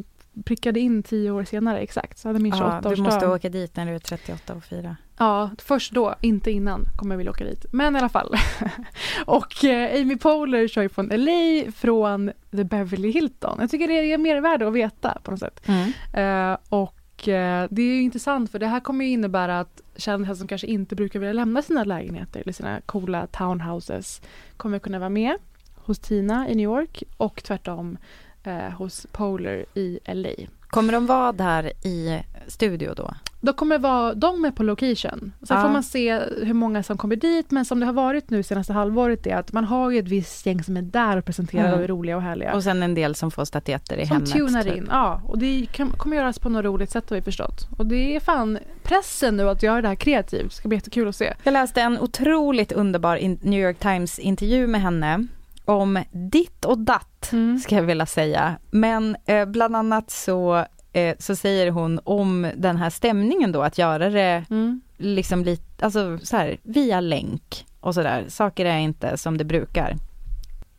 prickade 0.44 0.80
in 0.80 1.02
tio 1.02 1.30
år 1.30 1.44
senare 1.44 1.78
exakt. 1.78 2.18
Så 2.18 2.28
hade 2.28 2.38
min 2.38 2.52
Ja, 2.56 2.80
28-årsdag. 2.82 2.94
du 2.96 3.02
måste 3.02 3.26
åka 3.26 3.48
dit 3.48 3.76
när 3.76 3.86
du 3.86 3.92
är 3.94 3.98
38 3.98 4.54
och 4.54 4.64
fira. 4.64 4.96
Ja, 5.18 5.50
först 5.58 5.92
då, 5.92 6.14
inte 6.20 6.50
innan 6.50 6.84
kommer 6.96 7.14
jag 7.14 7.16
vilja 7.18 7.30
åka 7.30 7.44
dit. 7.44 7.66
Men 7.72 7.96
i 7.96 7.98
alla 7.98 8.08
fall. 8.08 8.34
och 9.26 9.64
eh, 9.64 10.00
Amy 10.02 10.16
Poehler 10.16 10.68
kör 10.68 10.82
ju 10.82 10.88
från 10.88 11.06
LA, 11.06 11.72
från 11.72 12.32
The 12.50 12.64
Beverly 12.64 13.10
Hilton. 13.10 13.56
Jag 13.60 13.70
tycker 13.70 13.88
det 13.88 14.12
är 14.12 14.18
mer 14.18 14.40
värde 14.40 14.68
att 14.68 14.74
veta 14.74 15.18
på 15.22 15.30
något 15.30 15.40
sätt. 15.40 15.68
Eh, 16.14 16.56
och 16.68 17.28
eh, 17.28 17.66
det 17.70 17.82
är 17.82 17.86
ju 17.86 18.02
intressant 18.02 18.50
för 18.50 18.58
det 18.58 18.66
här 18.66 18.80
kommer 18.80 19.04
ju 19.04 19.10
innebära 19.10 19.60
att 19.60 19.82
kändisar 19.96 20.34
som 20.34 20.48
kanske 20.48 20.66
inte 20.66 20.96
brukar 20.96 21.20
vilja 21.20 21.32
lämna 21.32 21.62
sina 21.62 21.84
lägenheter 21.84 22.40
eller 22.40 22.52
sina 22.52 22.80
coola 22.80 23.26
townhouses 23.26 24.22
kommer 24.56 24.78
kunna 24.78 24.98
vara 24.98 25.08
med 25.10 25.36
hos 25.74 25.98
Tina 25.98 26.48
i 26.48 26.54
New 26.54 26.64
York 26.64 27.02
och 27.16 27.42
tvärtom 27.44 27.98
eh, 28.44 28.70
hos 28.70 29.06
Poehler 29.12 29.64
i 29.74 29.98
LA. 30.04 30.30
Kommer 30.70 30.92
de 30.92 31.06
vara 31.06 31.32
där 31.32 31.72
i 31.86 32.22
studio 32.46 32.94
då? 32.96 33.14
Då 33.40 33.52
kommer 33.52 33.78
vara, 33.78 34.14
de 34.14 34.44
är 34.44 34.50
på 34.50 34.62
location. 34.62 35.32
Sen 35.42 35.56
Ja. 35.56 35.62
får 35.62 35.68
man 35.68 35.82
se 35.82 36.20
hur 36.42 36.54
många 36.54 36.82
som 36.82 36.98
kommer 36.98 37.16
dit. 37.16 37.50
Men 37.50 37.64
som 37.64 37.80
det 37.80 37.86
har 37.86 37.92
varit 37.92 38.30
nu 38.30 38.42
senaste 38.42 38.72
halvåret 38.72 39.26
är 39.26 39.36
att 39.36 39.52
man 39.52 39.64
har 39.64 39.90
ju 39.90 39.98
ett 39.98 40.08
visst 40.08 40.46
gäng 40.46 40.62
som 40.62 40.76
är 40.76 40.82
där 40.82 41.16
och 41.16 41.24
presenterar 41.24 41.64
Mm. 41.68 41.78
och 41.78 41.84
är 41.84 41.88
roliga 41.88 42.16
och 42.16 42.22
härliga. 42.22 42.54
Och 42.54 42.62
sen 42.64 42.82
en 42.82 42.94
del 42.94 43.14
som 43.14 43.30
får 43.30 43.44
statyetter 43.44 43.96
i 43.96 44.06
som 44.06 44.16
hemmet. 44.16 44.32
tunar 44.32 44.62
typ. 44.62 44.76
in. 44.76 44.88
Ja, 44.90 45.22
och 45.24 45.38
det 45.38 45.66
kan, 45.72 45.90
kommer 45.90 46.16
göras 46.16 46.38
på 46.38 46.48
något 46.48 46.64
roligt 46.64 46.90
sätt 46.90 47.10
har 47.10 47.16
vi 47.16 47.22
förstått. 47.22 47.68
Och 47.78 47.86
det 47.86 48.16
är 48.16 48.20
fan 48.20 48.58
pressen 48.82 49.36
nu 49.36 49.48
att 49.48 49.62
göra 49.62 49.82
det 49.82 49.88
här 49.88 49.94
kreativt. 49.94 50.48
Det 50.50 50.54
ska 50.56 50.68
bli 50.68 50.76
jättekul 50.76 51.08
att 51.08 51.16
se. 51.16 51.34
Jag 51.42 51.52
läste 51.52 51.80
en 51.82 51.98
otroligt 51.98 52.72
underbar 52.72 53.18
New 53.46 53.60
York 53.60 53.78
Times 53.78 54.18
intervju 54.18 54.66
med 54.66 54.80
henne 54.80 55.26
om 55.68 56.04
ditt 56.12 56.64
och 56.64 56.78
datt, 56.78 57.32
Mm. 57.32 57.58
ska 57.58 57.74
jag 57.74 57.82
vilja 57.82 58.06
säga. 58.06 58.58
Men 58.70 59.16
eh, 59.26 59.44
bland 59.44 59.76
annat 59.76 60.10
så, 60.10 60.64
eh, 60.92 61.16
så 61.18 61.36
säger 61.36 61.70
hon 61.70 62.00
om 62.04 62.50
den 62.56 62.76
här 62.76 62.90
stämningen 62.90 63.52
då, 63.52 63.62
att 63.62 63.78
göra 63.78 64.10
det 64.10 64.44
Mm. 64.50 64.80
liksom 64.96 65.44
lite, 65.44 65.84
alltså 65.84 66.18
så 66.22 66.36
här, 66.36 66.58
via 66.62 67.00
länk 67.00 67.66
och 67.80 67.94
sådär. 67.94 68.24
Saker 68.28 68.64
är 68.66 68.78
inte 68.78 69.16
som 69.16 69.36
det 69.38 69.44
brukar. 69.44 69.96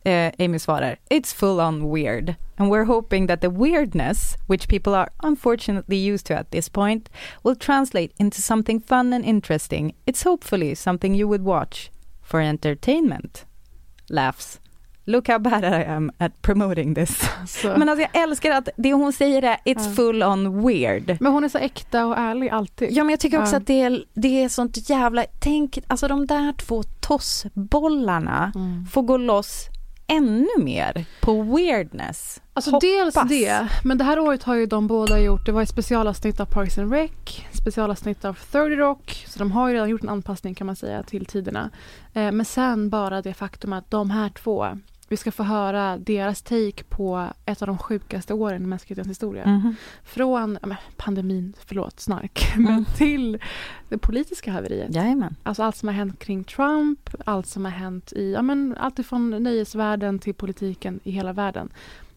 Eh, 0.04 0.32
Amy 0.38 0.58
svarar, 0.58 0.96
it's 1.10 1.34
full 1.36 1.60
on 1.60 1.94
weird. 1.94 2.34
And 2.56 2.72
we're 2.72 2.84
hoping 2.84 3.26
that 3.28 3.40
the 3.40 3.48
weirdness, 3.48 4.34
which 4.48 4.68
people 4.68 4.92
are 4.98 5.08
unfortunately 5.22 6.12
used 6.12 6.26
to 6.26 6.34
at 6.34 6.50
this 6.50 6.68
point, 6.68 7.10
will 7.44 7.56
translate 7.56 8.14
into 8.16 8.40
something 8.40 8.80
fun 8.80 9.12
and 9.12 9.24
interesting. 9.24 9.94
It's 10.04 10.24
hopefully 10.24 10.74
something 10.76 11.14
you 11.14 11.28
would 11.28 11.42
watch 11.44 11.90
for 12.22 12.40
entertainment. 12.40 13.46
Laughs. 14.08 14.60
Look 15.04 15.28
how 15.28 15.38
bad 15.38 15.64
I 15.64 15.84
am 15.84 16.10
at 16.18 16.42
promoting 16.42 16.94
this. 16.94 17.22
Så. 17.46 17.68
Men 17.76 17.88
alltså 17.88 18.06
jag 18.12 18.22
älskar 18.22 18.50
att 18.50 18.68
det 18.76 18.92
hon 18.92 19.12
säger 19.12 19.42
är 19.42 19.54
it's 19.56 19.60
Ja. 19.88 19.94
full 19.96 20.22
on 20.22 20.66
weird. 20.66 21.16
Men 21.20 21.32
hon 21.32 21.44
är 21.44 21.48
så 21.48 21.58
äkta 21.58 22.06
och 22.06 22.18
ärlig 22.18 22.48
alltid. 22.48 22.88
Ja 22.92 23.04
men 23.04 23.10
jag 23.10 23.20
tycker 23.20 23.40
också 23.40 23.52
Ja. 23.54 23.56
att 23.58 23.66
det 23.66 23.80
är, 23.82 24.04
det 24.14 24.42
är 24.44 24.48
sånt 24.48 24.90
jävla, 24.90 25.24
tänk 25.40 25.78
alltså 25.86 26.08
de 26.08 26.26
där 26.26 26.52
två 26.52 26.82
tossbollarna 27.00 28.52
Mm. 28.54 28.86
får 28.86 29.02
gå 29.02 29.16
loss 29.16 29.66
ännu 30.10 30.48
mer 30.58 31.04
på 31.20 31.42
weirdness. 31.42 32.42
Alltså 32.52 32.70
Hoppas. 32.70 32.80
dels 32.80 33.28
det, 33.28 33.68
men 33.84 33.98
det 33.98 34.04
här 34.04 34.18
året 34.18 34.42
har 34.42 34.54
ju 34.54 34.66
de 34.66 34.86
båda 34.86 35.20
gjort, 35.20 35.46
det 35.46 35.52
var 35.52 35.62
ett 35.62 35.68
specialavsnitt 35.68 36.40
av 36.40 36.46
Parks 36.46 36.78
and 36.78 36.92
Rec, 36.92 37.10
specialavsnitt 37.52 38.24
av 38.24 38.38
30 38.52 38.76
Rock, 38.76 39.24
så 39.28 39.38
de 39.38 39.52
har 39.52 39.68
ju 39.68 39.74
redan 39.74 39.88
gjort 39.88 40.02
en 40.02 40.08
anpassning 40.08 40.54
kan 40.54 40.66
man 40.66 40.76
säga 40.76 41.02
till 41.02 41.26
tiderna. 41.26 41.70
Eh, 42.12 42.32
men 42.32 42.44
sen 42.44 42.90
bara 42.90 43.22
det 43.22 43.34
faktum 43.34 43.72
att 43.72 43.90
de 43.90 44.10
här 44.10 44.28
två, 44.28 44.78
vi 45.10 45.16
ska 45.16 45.32
få 45.32 45.42
höra 45.42 45.96
deras 45.98 46.42
take 46.42 46.84
på 46.88 47.28
ett 47.46 47.62
av 47.62 47.66
de 47.68 47.78
sjukaste 47.78 48.34
åren 48.34 48.62
i 48.62 48.66
mänsklighetens 48.66 49.08
historia. 49.08 49.46
Mhm. 49.46 49.74
Från 50.04 50.58
men, 50.62 50.76
pandemin, 50.96 51.52
förlåt, 51.66 52.00
snark, 52.00 52.52
men 52.56 52.66
Mm. 52.72 52.84
till 52.96 53.38
det 53.88 53.98
politiska 53.98 54.52
haveriet. 54.52 54.94
Jajamän. 54.94 55.36
Alltså 55.42 55.62
allt 55.62 55.76
som 55.76 55.88
har 55.88 55.94
hänt 55.94 56.18
kring 56.18 56.44
Trump, 56.44 57.10
allt 57.24 57.46
som 57.46 57.64
har 57.64 57.72
hänt 57.72 58.12
i, 58.12 58.32
ja 58.32 58.42
men 58.42 58.76
allt 58.80 58.98
ifrån 58.98 59.30
nöjesvärlden 59.42 60.18
till 60.18 60.34
politiken 60.34 61.00
i 61.02 61.10
hela 61.10 61.32
världen. 61.32 61.68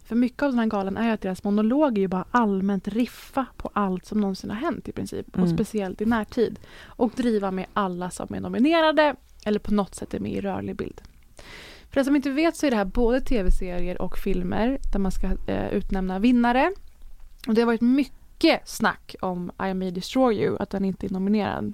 För 0.06 0.16
mycket 0.16 0.44
av 0.44 0.50
den 0.50 0.60
här 0.60 0.66
galan 0.68 0.98
är 0.98 1.06
ju 1.08 1.12
att 1.12 1.22
deras 1.22 1.44
monologer 1.44 2.02
ju 2.02 2.08
bara 2.08 2.26
allmänt 2.32 2.88
riffa 2.88 3.46
på 3.58 3.70
allt 3.74 4.06
som 4.06 4.22
någonsin 4.22 4.50
har 4.50 4.58
hänt 4.58 4.88
i 4.88 4.92
princip. 4.92 5.28
Och 5.30 5.38
Mm. 5.38 5.54
speciellt 5.54 6.02
i 6.02 6.06
närtid. 6.06 6.60
Och 6.86 7.12
driva 7.16 7.52
med 7.52 7.66
alla 7.74 8.10
som 8.10 8.34
är 8.34 8.40
nominerade 8.40 9.16
eller 9.46 9.60
på 9.60 9.74
något 9.74 9.96
sätt 9.96 10.14
är 10.14 10.20
med 10.20 10.32
i 10.32 10.42
rörlig 10.42 10.76
bild. 10.76 11.02
För 11.94 12.00
den 12.00 12.06
som 12.06 12.16
inte 12.16 12.30
vet 12.30 12.56
så 12.56 12.66
är 12.66 12.72
det 12.72 12.78
här 12.78 12.86
både 12.86 13.22
tv-serier 13.22 14.02
och 14.02 14.18
filmer 14.18 14.80
där 14.94 15.00
man 15.00 15.12
ska 15.12 15.28
eh, 15.48 15.74
utnämna 15.74 16.20
vinnare. 16.20 16.72
Och 17.48 17.54
det 17.54 17.62
har 17.62 17.66
varit 17.66 17.82
mycket 17.82 18.68
snack 18.70 19.16
om 19.22 19.52
I 19.64 19.74
May 19.74 19.92
Destroy 19.92 20.36
You, 20.36 20.58
att 20.60 20.70
den 20.70 20.86
inte 20.86 21.06
är 21.06 21.10
nominerad. 21.10 21.74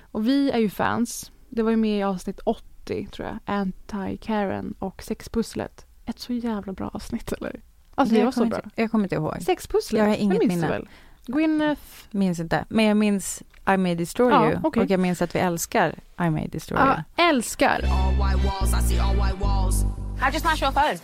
Och 0.00 0.28
vi 0.28 0.50
är 0.50 0.58
ju 0.58 0.70
fans. 0.70 1.32
Det 1.48 1.62
var 1.62 1.70
ju 1.70 1.76
med 1.76 1.98
i 1.98 2.02
avsnitt 2.02 2.40
80 2.44 3.06
tror 3.06 3.28
jag. 3.28 3.38
Anti-Karen 3.46 4.74
och 4.78 5.02
Sexpusslet. 5.02 5.86
Ett 6.06 6.18
så 6.18 6.32
jävla 6.32 6.72
bra 6.72 6.88
avsnitt 6.88 7.32
eller? 7.32 7.60
Alltså 7.94 8.14
det 8.14 8.18
jag 8.18 8.24
var 8.24 8.32
så 8.32 8.44
bra. 8.44 8.60
Inte, 8.64 8.82
jag 8.82 8.90
kommer 8.90 9.04
inte 9.04 9.14
ihåg. 9.14 9.42
Sexpusslet, 9.42 9.98
Jag 9.98 10.06
har 10.06 10.16
det 10.16 10.22
inget 10.22 10.46
minne. 10.46 10.82
Gwyneth 11.26 11.80
Minns 12.10 12.40
inte. 12.40 12.64
Men 12.68 12.84
jag 12.84 12.96
minns 12.96 13.42
I 13.74 13.76
may 13.76 13.94
destroy 13.94 14.32
Ja, 14.32 14.50
you. 14.50 14.60
okej. 14.62 14.82
Och 14.82 14.90
jag 14.90 15.00
minns 15.00 15.22
att 15.22 15.34
vi 15.34 15.38
älskar 15.38 15.94
I 16.20 16.30
may 16.30 16.48
destroy 16.48 16.78
ja, 16.80 17.02
you. 17.16 17.28
älskar. 17.28 17.84
All 17.90 18.12
white 18.12 18.46
walls, 18.46 18.84
I 18.84 18.88
see 18.88 18.98
all 19.00 19.14
white 19.16 19.36
walls. 19.40 19.84
How'd 20.20 20.32
you 20.34 20.40
smash 20.40 20.62
your 20.62 20.72
phone? 20.72 20.98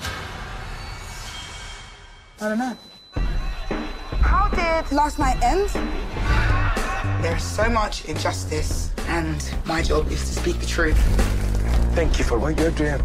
How 4.23 4.49
did 4.51 4.93
last 4.93 5.19
night 5.19 5.43
end? 5.43 5.69
There's 7.23 7.43
so 7.43 7.69
much 7.69 8.05
injustice, 8.09 8.93
and 9.09 9.37
my 9.67 9.83
job 9.83 10.07
is 10.13 10.21
to 10.21 10.41
speak 10.41 10.59
the 10.61 10.67
truth. 10.67 10.99
Thank 11.95 12.19
you 12.19 12.25
for 12.25 12.39
what 12.39 12.57
you're 12.59 12.71
doing. 12.71 13.01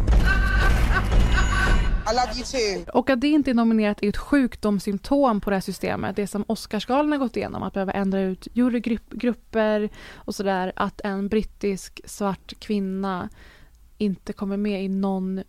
I 2.05 2.15
love 2.15 2.33
you 2.35 2.45
too. 2.45 2.91
Och 2.93 3.09
att 3.09 3.21
det 3.21 3.27
inte 3.27 3.51
är 3.51 3.53
nominerat 3.53 4.03
är 4.03 4.09
ett 4.09 4.17
sjukdomssymptom 4.17 5.41
på 5.41 5.49
det 5.49 5.55
här 5.55 5.61
systemet. 5.61 6.15
Det 6.15 6.27
som 6.27 6.45
Oscarsgalan 6.47 7.11
har 7.11 7.19
gått 7.19 7.37
igenom, 7.37 7.63
att 7.63 7.73
behöva 7.73 7.91
ändra 7.91 8.21
ut 8.21 8.47
jurygrupper 8.53 9.89
och 10.13 10.35
sådär. 10.35 10.73
Att 10.75 11.01
en 11.01 11.27
brittisk 11.27 12.01
svart 12.05 12.53
kvinna 12.59 13.29
inte 13.97 14.33
kommer 14.33 14.57
med 14.57 14.83
i 14.83 14.87
någon 14.87 15.43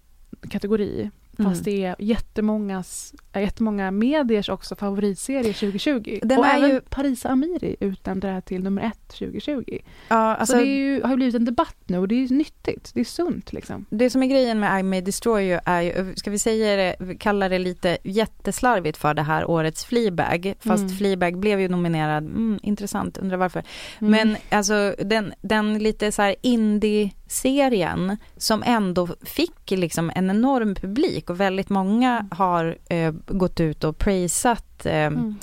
kategori. 0.50 1.10
Fast 1.36 1.66
Mm. 1.66 1.80
det 1.80 1.84
är 1.84 1.96
jättemångas, 1.98 3.14
jättemånga 3.34 3.90
mediers 3.90 4.48
också 4.48 4.74
favoritserie 4.76 5.52
2020. 5.52 6.18
Den 6.22 6.38
och 6.38 6.46
är 6.46 6.58
även 6.58 6.70
ju- 6.70 6.80
Parisa 6.80 7.28
Amiri 7.28 7.76
utnämnde 7.80 8.26
det 8.26 8.32
här 8.32 8.40
till 8.40 8.62
nummer 8.62 8.82
ett 8.82 9.08
2020. 9.18 9.78
Ja, 10.08 10.16
alltså, 10.36 10.52
så 10.56 10.58
det 10.58 10.64
ju, 10.66 11.02
har 11.02 11.10
ju 11.10 11.16
blivit 11.16 11.34
en 11.34 11.44
debatt 11.44 11.76
nu 11.86 11.98
och 11.98 12.08
det 12.08 12.14
är 12.24 12.28
nyttigt. 12.34 12.90
Det 12.94 13.00
är 13.00 13.04
sunt 13.04 13.52
liksom. 13.52 13.84
Det 13.90 14.10
som 14.10 14.22
är 14.22 14.26
grejen 14.26 14.60
med 14.60 14.80
I 14.80 14.82
may 14.82 15.00
destroy 15.00 15.44
you 15.44 15.60
är 15.64 15.80
ju, 15.82 16.14
ska 16.16 16.30
vi 16.30 16.38
säga 16.38 16.76
det, 16.76 17.14
kalla 17.14 17.48
det 17.48 17.58
lite 17.58 17.98
jätteslarvigt 18.04 18.96
för 18.96 19.14
det 19.14 19.22
här 19.22 19.50
årets 19.50 19.84
Fleabag, 19.84 20.54
fast 20.60 20.82
Mm. 20.84 20.96
Fleabag 20.96 21.38
blev 21.38 21.60
ju 21.60 21.68
nominerad, 21.68 22.24
mm, 22.24 22.58
intressant, 22.62 23.18
undrar 23.18 23.36
varför. 23.36 23.62
Mm. 24.00 24.10
Men 24.10 24.36
alltså 24.58 24.94
den, 24.98 25.32
den 25.42 25.78
lite 25.78 26.12
så 26.12 26.22
här 26.22 26.34
indie 26.42 27.10
serien 27.26 28.16
som 28.36 28.62
ändå 28.66 29.08
fick 29.22 29.70
liksom 29.70 30.12
en 30.14 30.30
enorm 30.30 30.74
publik 30.74 31.30
och 31.30 31.40
väldigt 31.40 31.68
många 31.68 32.26
har 32.30 32.78
eh, 32.88 33.12
gått 33.26 33.60
ut 33.60 33.84
och 33.84 33.98
praisat 33.98 34.86
eh, 34.86 34.94
mm. 34.94 35.34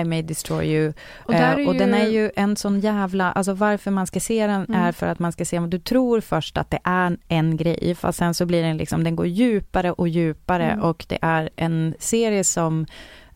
I 0.00 0.04
may 0.04 0.22
destroy 0.22 0.66
you. 0.66 0.92
Och, 1.18 1.34
eh, 1.34 1.68
och 1.68 1.74
ju... 1.74 1.78
den 1.78 1.94
är 1.94 2.06
ju 2.06 2.30
en 2.36 2.56
sån 2.56 2.80
jävla, 2.80 3.32
alltså 3.32 3.52
varför 3.52 3.90
man 3.90 4.06
ska 4.06 4.20
se 4.20 4.46
den 4.46 4.64
mm. 4.64 4.80
är 4.80 4.92
för 4.92 5.06
att 5.06 5.18
man 5.18 5.32
ska 5.32 5.44
se, 5.44 5.58
du 5.58 5.78
tror 5.78 6.20
först 6.20 6.58
att 6.58 6.70
det 6.70 6.80
är 6.84 7.18
en 7.28 7.56
grej, 7.56 7.94
fast 7.94 8.18
sen 8.18 8.34
så 8.34 8.46
blir 8.46 8.62
den 8.62 8.76
liksom, 8.76 9.04
den 9.04 9.16
går 9.16 9.26
djupare 9.26 9.92
och 9.92 10.08
djupare 10.08 10.70
mm. 10.70 10.84
och 10.84 11.04
det 11.08 11.18
är 11.22 11.50
en 11.56 11.94
serie 11.98 12.44
som, 12.44 12.86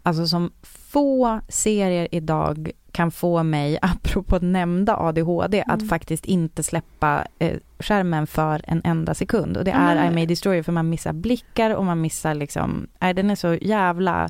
alltså 0.03 0.27
som 0.27 0.53
få 0.95 1.41
serier 1.49 2.09
idag 2.11 2.71
kan 2.93 3.11
få 3.11 3.43
mig, 3.43 3.79
apropå 3.83 4.39
nämnda 4.39 4.97
ADHD, 4.97 5.59
mm. 5.59 5.75
att 5.75 5.89
faktiskt 5.89 6.25
inte 6.25 6.63
släppa 6.63 7.27
eh, 7.39 7.59
skärmen 7.79 8.27
för 8.27 8.61
en 8.65 8.83
enda 8.85 9.15
sekund. 9.15 9.57
Och 9.57 9.65
det 9.65 9.71
är 9.71 9.97
mm. 9.97 10.13
I 10.13 10.15
May 10.15 10.27
Destroy 10.27 10.63
för 10.63 10.73
man 10.73 10.91
missar 10.91 11.13
blickar 11.13 11.71
och 11.75 11.85
man 11.85 12.01
missar 12.01 12.35
liksom, 12.35 12.87
nej 12.99 13.15
den 13.15 13.31
är 13.31 13.35
så 13.35 13.55
jävla 13.55 14.29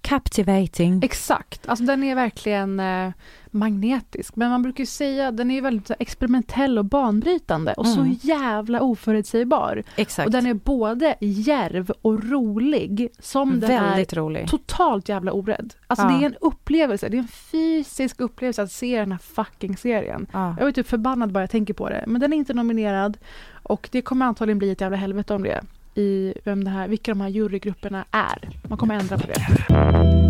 captivating. 0.00 1.00
Exakt, 1.04 1.68
alltså 1.68 1.84
den 1.84 2.04
är 2.04 2.14
verkligen 2.14 2.80
eh, 2.80 3.12
magnetisk. 3.50 4.36
Men 4.36 4.50
man 4.50 4.62
brukar 4.62 4.82
ju 4.82 4.86
säga 4.86 5.28
att 5.28 5.36
den 5.36 5.50
är 5.50 5.62
väldigt 5.62 5.90
experimentell 5.98 6.78
och 6.78 6.84
banbrytande 6.84 7.72
och 7.72 7.86
mm. 7.86 7.96
så 7.96 8.26
jävla 8.26 8.80
oförutsägbar. 8.80 9.82
Exakt. 9.96 10.26
Och 10.26 10.32
den 10.32 10.46
är 10.46 10.54
både 10.54 11.16
järv 11.20 11.92
och 12.02 12.30
rolig 12.30 13.08
som 13.18 13.60
den 13.60 13.70
väldigt 13.70 14.12
är 14.12 14.16
rolig. 14.16 14.48
totalt 14.48 15.08
jävla 15.08 15.32
orädd. 15.32 15.74
Alltså 15.86 16.06
ja. 16.06 16.10
det 16.12 16.24
är 16.24 16.26
en 16.26 16.36
upplevelse, 16.40 17.08
det 17.08 17.16
är 17.16 17.18
en 17.18 17.28
fysisk 17.28 18.20
upplevelse 18.20 18.62
att 18.62 18.72
se 18.72 18.98
den 18.98 19.12
här 19.12 19.18
fucking 19.18 19.76
serien. 19.76 20.26
Ja. 20.32 20.56
Jag 20.58 20.68
är 20.68 20.72
typ 20.72 20.88
förbannad 20.88 21.32
bara 21.32 21.42
jag 21.42 21.50
tänker 21.50 21.74
på 21.74 21.88
det. 21.88 22.04
Men 22.06 22.20
den 22.20 22.32
är 22.32 22.36
inte 22.36 22.54
nominerad 22.54 23.18
och 23.62 23.88
det 23.92 24.02
kommer 24.02 24.26
antagligen 24.26 24.58
bli 24.58 24.70
ett 24.70 24.80
jävla 24.80 24.96
helvete 24.96 25.34
om 25.34 25.42
det 25.42 25.60
i 25.94 26.34
vem 26.44 26.64
det 26.64 26.70
här, 26.70 26.88
vilka 26.88 27.10
de 27.10 27.20
här 27.20 27.28
jurygrupperna 27.28 28.04
är. 28.10 28.48
Man 28.68 28.78
kommer 28.78 28.94
ändra 28.94 29.18
på 29.18 29.26
det. 29.26 30.29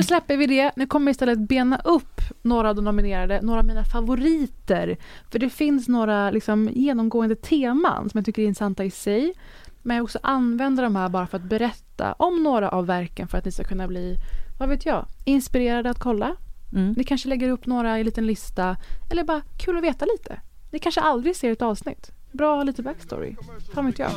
nu 0.00 0.04
släpper 0.04 0.36
vi 0.36 0.46
det. 0.46 0.72
Nu 0.76 0.86
kommer 0.86 1.06
vi 1.06 1.10
istället 1.10 1.38
bena 1.38 1.78
upp 1.84 2.20
några 2.42 2.68
av 2.68 2.76
de 2.76 2.84
nominerade, 2.84 3.40
några 3.42 3.60
av 3.60 3.66
mina 3.66 3.84
favoriter. 3.84 4.96
För 5.30 5.38
det 5.38 5.50
finns 5.50 5.88
några 5.88 6.30
liksom, 6.30 6.70
genomgående 6.72 7.36
teman 7.36 8.10
som 8.10 8.18
jag 8.18 8.24
tycker 8.24 8.42
är 8.42 8.46
intressanta 8.46 8.84
i 8.84 8.90
sig. 8.90 9.34
Men 9.82 9.96
jag 9.96 10.04
också 10.04 10.18
använder 10.22 10.82
de 10.82 10.96
här 10.96 11.08
bara 11.08 11.26
för 11.26 11.36
att 11.36 11.44
berätta 11.44 12.12
om 12.12 12.42
några 12.42 12.68
av 12.68 12.86
verken 12.86 13.28
för 13.28 13.38
att 13.38 13.44
ni 13.44 13.52
ska 13.52 13.64
kunna 13.64 13.88
bli, 13.88 14.16
vad 14.58 14.68
vet 14.68 14.86
jag, 14.86 15.06
inspirerade 15.24 15.90
att 15.90 15.98
kolla. 15.98 16.36
Mm. 16.72 16.94
Ni 16.96 17.04
kanske 17.04 17.28
lägger 17.28 17.50
upp 17.50 17.66
några 17.66 17.96
i 17.96 18.00
en 18.00 18.06
liten 18.06 18.26
lista 18.26 18.76
eller 19.10 19.24
bara 19.24 19.42
kul 19.64 19.76
att 19.76 19.84
veta 19.84 20.04
lite. 20.04 20.40
Ni 20.72 20.78
kanske 20.78 21.00
aldrig 21.00 21.36
ser 21.36 21.52
ett 21.52 21.62
avsnitt. 21.62 22.10
Bra 22.32 22.62
lite 22.62 22.82
backstory. 22.82 23.36
Fan 23.74 23.86
vet 23.86 23.98
jag. 23.98 24.10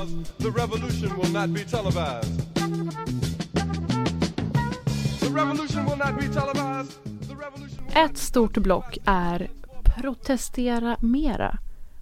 Ett 7.95 8.17
stort 8.17 8.57
block 8.57 8.97
är 9.05 9.49
protestera 9.83 10.97
mera. 10.99 11.57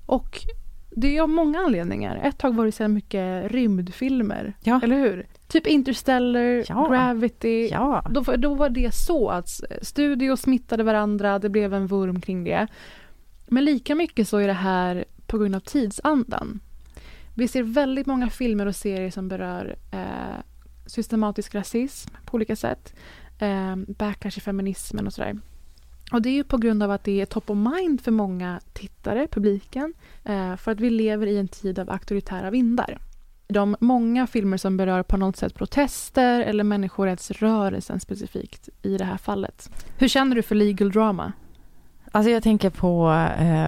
Och 0.05 0.39
det 0.89 1.17
är 1.17 1.21
av 1.21 1.29
många 1.29 1.59
anledningar. 1.59 2.21
Ett 2.23 2.37
tag 2.37 2.55
var 2.55 2.65
det 2.65 2.71
så 2.71 2.87
mycket 2.87 3.51
rymdfilmer, 3.51 4.53
ja. 4.63 4.79
eller 4.83 4.95
hur? 4.95 5.27
Typ 5.47 5.67
Interstellar, 5.67 6.63
ja. 6.67 6.87
Gravity. 6.87 7.69
Ja. 7.71 8.05
Då, 8.09 8.21
då 8.21 8.55
var 8.55 8.69
det 8.69 8.93
så 8.93 9.29
att 9.29 9.49
studios 9.81 10.41
smittade 10.41 10.83
varandra, 10.83 11.39
det 11.39 11.49
blev 11.49 11.73
en 11.73 11.87
vurm 11.87 12.21
kring 12.21 12.43
det. 12.43 12.67
Men 13.47 13.65
lika 13.65 13.95
mycket 13.95 14.27
så 14.27 14.37
är 14.37 14.47
det 14.47 14.53
här 14.53 15.05
på 15.27 15.37
grund 15.37 15.55
av 15.55 15.59
tidsandan. 15.59 16.59
Vi 17.35 17.47
ser 17.47 17.63
väldigt 17.63 18.07
många 18.07 18.29
filmer 18.29 18.65
och 18.65 18.75
serier 18.75 19.11
som 19.11 19.27
berör 19.27 19.75
eh, 19.91 20.39
systematisk 20.85 21.55
rasism 21.55 22.15
på 22.25 22.35
olika 22.35 22.55
sätt. 22.55 22.93
Eh, 23.41 23.75
backlash 23.75 24.37
i 24.37 24.41
feminismen 24.41 25.07
och 25.07 25.13
sådär. 25.13 25.39
Och 26.11 26.21
det 26.21 26.29
är 26.29 26.33
ju 26.33 26.43
på 26.43 26.57
grund 26.57 26.83
av 26.83 26.91
att 26.91 27.03
det 27.03 27.21
är 27.21 27.25
top 27.25 27.49
of 27.49 27.57
mind 27.57 28.01
för 28.01 28.11
många 28.11 28.59
tittare, 28.73 29.27
publiken, 29.27 29.93
eh, 30.23 30.55
för 30.55 30.71
att 30.71 30.79
vi 30.79 30.89
lever 30.89 31.27
i 31.27 31.37
en 31.37 31.47
tid 31.47 31.79
av 31.79 31.89
auktoritära 31.89 32.49
vindar. 32.49 32.97
De 33.47 33.75
många 33.79 34.27
filmer 34.27 34.57
som 34.57 34.77
berör 34.77 35.03
på 35.03 35.17
något 35.17 35.37
sätt 35.37 35.55
protester 35.55 36.41
eller 36.41 36.63
människorättsrörelsen 36.63 37.99
specifikt 37.99 38.69
i 38.81 38.97
det 38.97 39.05
här 39.05 39.17
fallet. 39.17 39.69
Hur 39.97 40.07
känner 40.07 40.35
du 40.35 40.41
för 40.41 40.55
legal 40.55 40.91
drama? 40.91 41.33
Alltså 42.13 42.31
jag 42.31 42.43
tänker 42.43 42.69
på, 42.69 43.07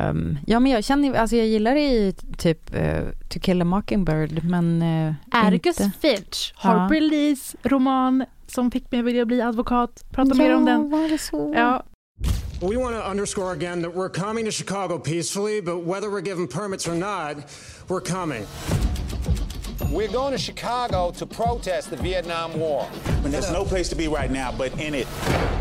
um, 0.10 0.38
ja 0.48 0.60
men 0.60 0.72
jag 0.72 0.84
känner, 0.84 1.14
alltså 1.14 1.36
jag 1.36 1.48
gillar 1.48 1.76
det 1.76 1.82
i 1.82 2.14
typ 2.38 2.76
uh, 2.76 3.10
To 3.30 3.40
kill 3.40 3.62
a 3.62 3.66
mockingbird 3.66 4.44
men 4.44 4.82
uh, 4.82 5.14
Atticus 5.32 5.80
inte. 5.80 6.00
Finch, 6.00 6.54
Harper 6.58 6.96
ja. 6.96 7.02
Lees 7.02 7.56
roman 7.64 8.26
som 8.48 8.72
fick 8.72 8.92
mig 8.92 9.00
att 9.00 9.06
vilja 9.06 9.26
bli 9.26 9.42
advokat. 9.42 10.06
Prata 10.12 10.30
ja, 10.30 10.36
mer 10.36 10.56
om 10.56 10.66
den. 10.66 10.90
Var 10.90 11.10
det 11.10 11.18
så? 11.18 11.54
Ja, 11.56 11.84
We 12.62 12.78
want 12.78 12.96
to 12.96 13.10
underscore 13.10 13.52
again 13.52 13.82
that 13.82 13.94
we're 13.94 14.08
coming 14.08 14.46
to 14.46 14.52
Chicago 14.52 14.98
peacefully, 14.98 15.60
but 15.60 15.80
whether 15.80 16.10
we're 16.10 16.22
given 16.22 16.48
permits 16.48 16.88
or 16.88 16.96
not, 16.96 17.36
we're 17.90 18.00
coming. 18.00 18.46
We're 19.92 20.12
going 20.12 20.32
to 20.32 20.38
Chicago 20.38 21.12
to 21.12 21.26
protest 21.26 21.90
the 21.90 21.98
Vietnam 21.98 22.60
War. 22.60 22.88
And 23.24 23.34
there's 23.34 23.52
no 23.52 23.64
place 23.64 23.90
to 23.90 23.96
be 23.96 24.08
right 24.08 24.32
now 24.32 24.52
but 24.52 24.72
in 24.80 24.94
it. 24.94 25.08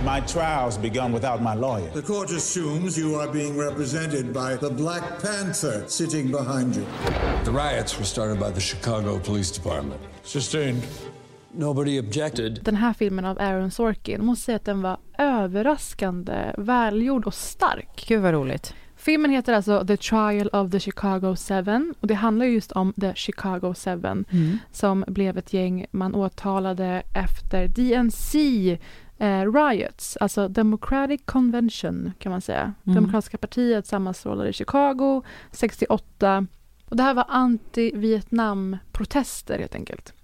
My 0.05 0.21
trial's 0.21 0.79
begun 0.79 1.13
without 1.13 1.43
my 1.43 1.55
lawyer. 1.55 1.91
The 1.91 2.03
court 2.03 2.31
assumes 2.31 2.99
you 2.99 3.15
are 3.21 3.29
being 3.29 3.57
represented 3.57 4.33
by 4.33 4.57
the 4.57 4.71
Black 4.71 5.23
Panther 5.23 5.85
sitting 5.87 6.31
behind 6.31 6.77
you. 6.77 6.87
The 7.45 7.53
riots 7.53 7.99
were 7.99 8.07
started 8.07 8.41
by 8.41 8.51
the 8.51 8.61
Chicago 8.61 9.19
Police 9.19 9.51
Department. 9.51 10.01
Sustained. 10.23 10.83
Nobody 11.55 11.99
objected. 11.99 12.65
Den 12.65 12.77
här 12.77 12.93
filmen 12.93 13.25
av 13.25 13.39
Aaron 13.41 13.71
Sorkin, 13.71 14.25
måste 14.25 14.45
säga 14.45 14.57
att 14.57 14.65
den 14.65 14.83
var 14.83 14.97
överraskande 15.19 16.55
välgjord 16.59 17.27
och 17.27 17.35
stark. 17.35 18.05
Gud 18.09 18.23
vad 18.23 18.35
roligt. 18.35 18.75
Filmen 19.03 19.31
heter 19.31 19.53
alltså 19.53 19.87
The 19.87 19.97
Trial 19.97 20.49
of 20.49 20.71
the 20.71 20.81
Chicago 20.81 21.37
Seven 21.37 21.95
och 22.01 22.07
det 22.07 22.15
handlar 22.15 22.47
just 22.47 22.73
om 22.73 22.93
The 22.93 23.15
Chicago 23.15 23.75
Seven 23.75 24.25
mm. 24.31 24.59
som 24.73 25.05
blev 25.07 25.39
ett 25.39 25.53
gäng 25.53 25.87
man 25.91 26.15
åtalade 26.15 27.03
efter 27.15 27.69
DNC 27.69 28.35
eh, 29.19 29.53
riots, 29.53 30.17
alltså 30.17 30.49
Democratic 30.49 31.21
Convention 31.25 32.13
kan 32.19 32.33
man 32.33 32.41
säga. 32.41 32.61
Mm. 32.61 32.75
Demokratiska 32.95 33.39
partiet 33.39 33.87
sammanstrålade 33.87 34.51
i 34.51 34.53
Chicago 34.53 35.23
68 35.51 36.47
och 36.85 36.97
det 36.97 37.03
här 37.03 37.15
var 37.15 37.27
anti-Vietnam-protester 37.29 39.59
helt 39.59 39.75
enkelt. 39.75 40.15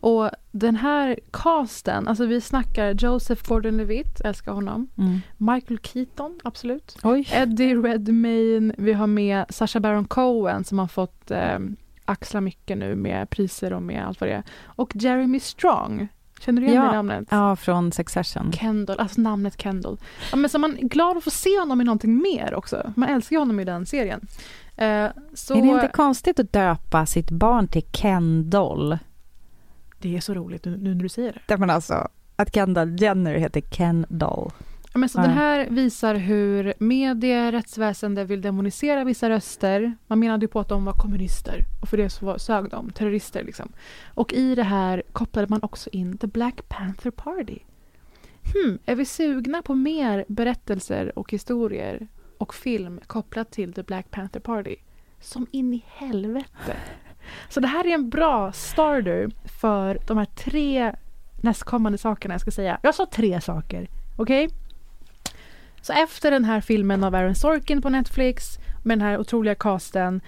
Och 0.00 0.30
den 0.50 0.76
här 0.76 1.18
casten, 1.30 2.08
alltså 2.08 2.26
vi 2.26 2.40
snackar 2.40 2.94
Joseph 2.94 3.48
Gordon-Levitt, 3.48 4.20
älskar 4.24 4.52
honom. 4.52 4.88
Mm. 4.98 5.20
Michael 5.36 5.78
Keaton, 5.78 6.40
absolut. 6.44 6.96
Oj. 7.02 7.28
Eddie 7.32 7.74
Redmayne, 7.74 8.74
vi 8.78 8.92
har 8.92 9.06
med 9.06 9.44
Sacha 9.48 9.80
Baron 9.80 10.04
Cohen 10.04 10.64
som 10.64 10.78
har 10.78 10.86
fått 10.86 11.30
eh, 11.30 11.58
axla 12.04 12.40
mycket 12.40 12.78
nu 12.78 12.96
med 12.96 13.30
priser 13.30 13.72
och 13.72 13.82
med 13.82 14.06
allt 14.06 14.20
vad 14.20 14.30
det 14.30 14.34
är. 14.34 14.42
Och 14.64 14.92
Jeremy 14.94 15.40
Strong, 15.40 16.08
Känner 16.40 16.62
du 16.62 16.68
igen 16.68 16.82
ja, 16.82 16.90
det 16.90 16.96
namnet? 16.96 17.28
Ja, 17.30 17.56
från 17.56 17.92
Succession. 17.92 18.52
Kendall, 18.52 19.00
alltså 19.00 19.20
namnet 19.20 19.62
Kendall. 19.62 19.98
Ja, 20.30 20.36
men 20.36 20.50
så 20.50 20.58
man 20.58 20.78
är 20.78 20.82
glad 20.82 21.16
att 21.16 21.24
få 21.24 21.30
se 21.30 21.58
honom 21.58 21.80
i 21.80 21.84
någonting 21.84 22.16
mer 22.16 22.54
också. 22.54 22.92
Man 22.96 23.08
älskar 23.08 23.38
honom 23.38 23.60
i 23.60 23.64
den 23.64 23.86
serien. 23.86 24.26
Eh, 24.76 25.06
så... 25.34 25.54
Är 25.54 25.62
det 25.62 25.68
inte 25.68 25.90
konstigt 25.94 26.40
att 26.40 26.52
döpa 26.52 27.06
sitt 27.06 27.30
barn 27.30 27.68
till 27.68 27.82
Kendall? 27.92 28.98
Det 30.00 30.16
är 30.16 30.20
så 30.20 30.34
roligt 30.34 30.64
nu, 30.64 30.76
när 30.76 30.94
du 30.94 31.08
säger 31.08 31.42
det. 31.46 31.56
Men 31.56 31.70
alltså, 31.70 32.08
att 32.36 32.54
Kendall 32.54 33.02
Jenner 33.02 33.34
heter 33.34 33.60
Kendall. 33.60 34.50
Ja, 34.92 34.98
men 34.98 35.08
så 35.08 35.18
Ja. 35.18 35.22
Den 35.22 35.30
här 35.30 35.70
visar 35.70 36.14
hur 36.14 36.74
media, 36.78 37.52
rättsväsende 37.52 38.24
vill 38.24 38.40
demonisera 38.40 39.04
vissa 39.04 39.30
röster. 39.30 39.96
Man 40.06 40.18
menade 40.18 40.44
ju 40.44 40.48
på 40.48 40.60
att 40.60 40.68
de 40.68 40.84
var 40.84 40.92
kommunister 40.92 41.64
och 41.80 41.88
för 41.88 41.96
det 41.96 42.10
så 42.10 42.26
var, 42.26 42.38
sög 42.38 42.70
de, 42.70 42.90
terrorister 42.90 43.44
liksom. 43.44 43.72
Och 44.14 44.32
i 44.32 44.54
det 44.54 44.62
här 44.62 45.02
kopplade 45.12 45.48
man 45.48 45.62
också 45.62 45.90
in 45.92 46.18
The 46.18 46.26
Black 46.26 46.68
Panther 46.68 47.10
Party. 47.10 47.58
Hmm, 48.52 48.78
är 48.86 48.94
vi 48.94 49.04
sugna 49.04 49.62
på 49.62 49.74
mer 49.74 50.24
berättelser 50.28 51.18
och 51.18 51.32
historier 51.32 52.08
och 52.38 52.54
film 52.54 53.00
kopplat 53.06 53.50
till 53.50 53.72
The 53.72 53.82
Black 53.82 54.10
Panther 54.10 54.40
Party? 54.40 54.76
Som 55.20 55.46
in 55.50 55.74
i 55.74 55.84
helvete. 55.86 56.76
Så 57.48 57.60
det 57.60 57.68
här 57.68 57.86
är 57.86 57.94
en 57.94 58.10
bra 58.10 58.52
starter 58.52 59.30
för 59.60 59.98
de 60.06 60.18
här 60.18 60.24
tre 60.34 60.92
nästkommande 61.42 61.98
sakerna 61.98 62.34
jag 62.34 62.40
ska 62.40 62.50
säga. 62.50 62.78
Jag 62.82 62.94
sa 62.94 63.06
tre 63.06 63.40
saker, 63.40 63.88
okej? 64.16 64.48
Så 65.82 65.92
efter 65.92 66.30
den 66.30 66.44
här 66.44 66.60
filmen 66.60 67.04
av 67.04 67.14
Aaron 67.14 67.34
Sorkin 67.34 67.82
på 67.82 67.88
Netflix 67.88 68.58
med 68.82 68.98
den 68.98 69.06
här 69.08 69.18
otroliga 69.18 69.54
casten 69.54 70.20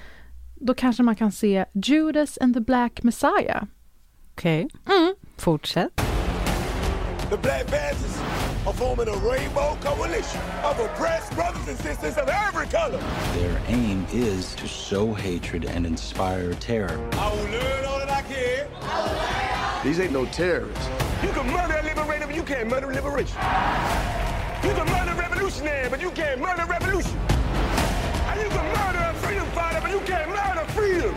då 0.55 0.75
kanske 0.75 1.03
man 1.03 1.17
kan 1.17 1.33
se 1.33 1.65
Judas 1.73 2.39
and 2.41 2.55
the 2.55 2.61
Black 2.61 3.03
Messiah. 3.03 3.63
Okej, 4.35 4.69
Mm. 4.89 5.15
fortsätt. 5.39 6.01
The 8.65 8.73
Black 8.73 8.79
Panthers 8.79 8.97
are 8.97 8.97
forming 8.97 9.09
a 9.09 9.19
rainbow 9.29 9.77
coalition 9.81 10.41
of 10.65 10.79
oppressed 10.79 11.35
brothers 11.35 11.69
and 11.69 11.79
sisters 11.79 12.17
of 12.17 12.29
every 12.29 12.67
color. 12.67 12.99
Their 13.35 13.61
aim 13.67 14.07
is 14.13 14.55
to 14.57 14.69
sow 14.69 15.15
hatred 15.15 15.65
and 15.65 15.87
inspire 15.87 16.55
terror. 16.55 17.09
I 17.13 17.33
will 17.33 17.51
learn 17.51 17.85
all 17.85 17.99
that 17.99 18.11
I 18.11 18.23
can. 18.23 18.69
These 19.85 20.01
ain't 20.01 20.13
no 20.13 20.27
terrorists. 20.27 20.89
You 21.23 21.31
can 21.31 21.47
murder 21.47 21.77
a 21.77 21.83
liberator, 21.83 22.27
but 22.27 22.37
you 22.37 22.43
can't 22.43 22.69
murder 22.69 22.91
a 22.91 22.95
liberation. 22.95 23.37
You 24.63 24.75
can 24.75 24.87
murder 24.87 25.13
a 25.13 25.17
revolutionary, 25.17 25.89
but 25.91 26.01
you 26.01 26.11
can't 26.11 26.41
murder 26.41 26.65
revolution. 26.67 27.19
And 28.29 28.41
you 28.41 28.49
can 28.49 28.67
murder 28.79 29.11
a 29.11 29.15
freedom 29.15 29.47
fighter, 29.55 29.81
but 29.83 29.91
you 29.91 30.01
can't 30.07 30.29
murder 30.29 30.67
freedom. 30.73 31.15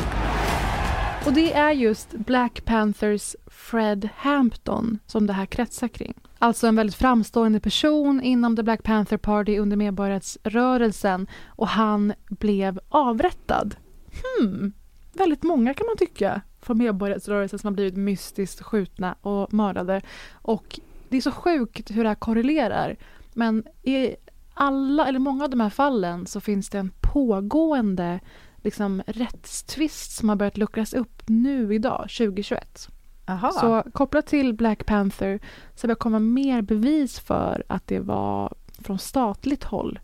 Och 1.25 1.33
det 1.33 1.53
är 1.53 1.71
just 1.71 2.11
Black 2.11 2.65
Panthers 2.65 3.35
Fred 3.47 4.09
Hampton 4.15 4.99
som 5.07 5.27
det 5.27 5.33
här 5.33 5.45
kretsar 5.45 5.87
kring. 5.87 6.13
Alltså 6.39 6.67
en 6.67 6.75
väldigt 6.75 6.95
framstående 6.95 7.59
person 7.59 8.21
inom 8.21 8.55
The 8.55 8.63
Black 8.63 8.83
Panther 8.83 9.17
Party 9.17 9.57
under 9.57 9.77
medborgarrättsrörelsen 9.77 11.27
och 11.45 11.67
han 11.67 12.13
blev 12.29 12.79
avrättad. 12.89 13.75
Hmm, 14.23 14.73
väldigt 15.13 15.43
många 15.43 15.73
kan 15.73 15.87
man 15.87 15.97
tycka 15.97 16.41
från 16.61 16.77
medborgarrättsrörelsen 16.77 17.59
som 17.59 17.67
har 17.67 17.73
blivit 17.73 17.97
mystiskt 17.97 18.61
skjutna 18.61 19.15
och 19.21 19.53
mördade. 19.53 20.01
Och 20.31 20.79
det 21.09 21.17
är 21.17 21.21
så 21.21 21.31
sjukt 21.31 21.91
hur 21.91 22.03
det 22.03 22.09
här 22.09 22.15
korrelerar. 22.15 22.95
Men 23.33 23.63
i 23.83 24.15
alla, 24.53 25.07
eller 25.07 25.19
många 25.19 25.43
av 25.43 25.49
de 25.49 25.59
här 25.59 25.69
fallen 25.69 26.27
så 26.27 26.41
finns 26.41 26.69
det 26.69 26.77
en 26.77 26.91
pågående 27.01 28.19
liksom, 28.63 29.01
rättstvist 29.07 30.11
som 30.11 30.29
har 30.29 30.35
börjat 30.35 30.57
luckras 30.57 30.93
upp 30.93 31.23
nu 31.25 31.75
idag, 31.75 32.07
2021. 32.17 32.89
Aha. 33.25 33.51
Så 33.51 33.83
kopplat 33.93 34.27
till 34.27 34.53
Black 34.53 34.85
Panther 34.85 35.39
så 35.75 35.87
det 35.87 35.95
kommit 35.95 36.21
mer 36.21 36.61
bevis 36.61 37.19
för 37.19 37.63
att 37.67 37.87
det 37.87 37.99
var 37.99 38.53
från 38.79 38.99
statligt 38.99 39.63
håll 39.63 39.99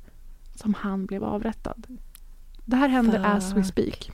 som 0.56 0.74
han 0.74 1.06
blev 1.06 1.24
avrättad. 1.24 1.88
Det 2.66 2.76
här 2.76 2.88
händer 2.88 3.26
as 3.26 3.52
we 3.52 3.64
Fuck. 3.64 3.66
speak. 3.66 4.12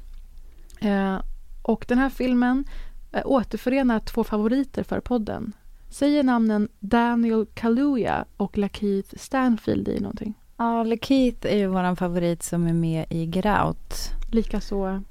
Eh, 0.79 1.21
och 1.61 1.85
den 1.87 1.97
här 1.97 2.09
filmen 2.09 2.65
eh, 3.11 3.21
återförenar 3.25 3.99
två 3.99 4.23
favoriter 4.23 4.83
för 4.83 4.99
podden. 4.99 5.53
Säger 5.89 6.23
namnen 6.23 6.69
Daniel 6.79 7.45
Kaluuya 7.53 8.25
och 8.37 8.57
Lakeith 8.57 9.17
Stanfield 9.17 9.87
i 9.87 9.99
någonting. 9.99 10.33
Ja, 10.57 10.83
Lakeith 10.83 11.47
är 11.47 11.57
ju 11.57 11.67
vår 11.67 11.95
favorit 11.95 12.43
som 12.43 12.67
är 12.67 12.73
med 12.73 13.05
i 13.09 13.25
Get 13.25 13.45
Out. 13.45 13.93
Likaså 14.31 15.03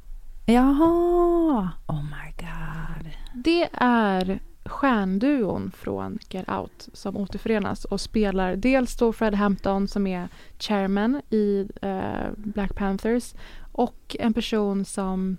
Jaha! 0.46 1.70
Oh 1.86 2.02
my 2.02 2.32
god. 2.38 3.25
Det 3.38 3.68
är 3.72 4.40
stjärnduon 4.64 5.70
från 5.70 6.18
Get 6.30 6.48
Out 6.48 6.88
som 6.92 7.16
återförenas 7.16 7.84
och 7.84 8.00
spelar 8.00 8.56
dels 8.56 8.96
då 8.96 9.12
Fred 9.12 9.34
Hampton 9.34 9.88
som 9.88 10.06
är 10.06 10.28
chairman 10.58 11.22
i 11.30 11.68
eh, 11.82 12.30
Black 12.36 12.74
Panthers 12.74 13.34
och 13.72 14.16
en 14.18 14.34
person 14.34 14.84
som 14.84 15.36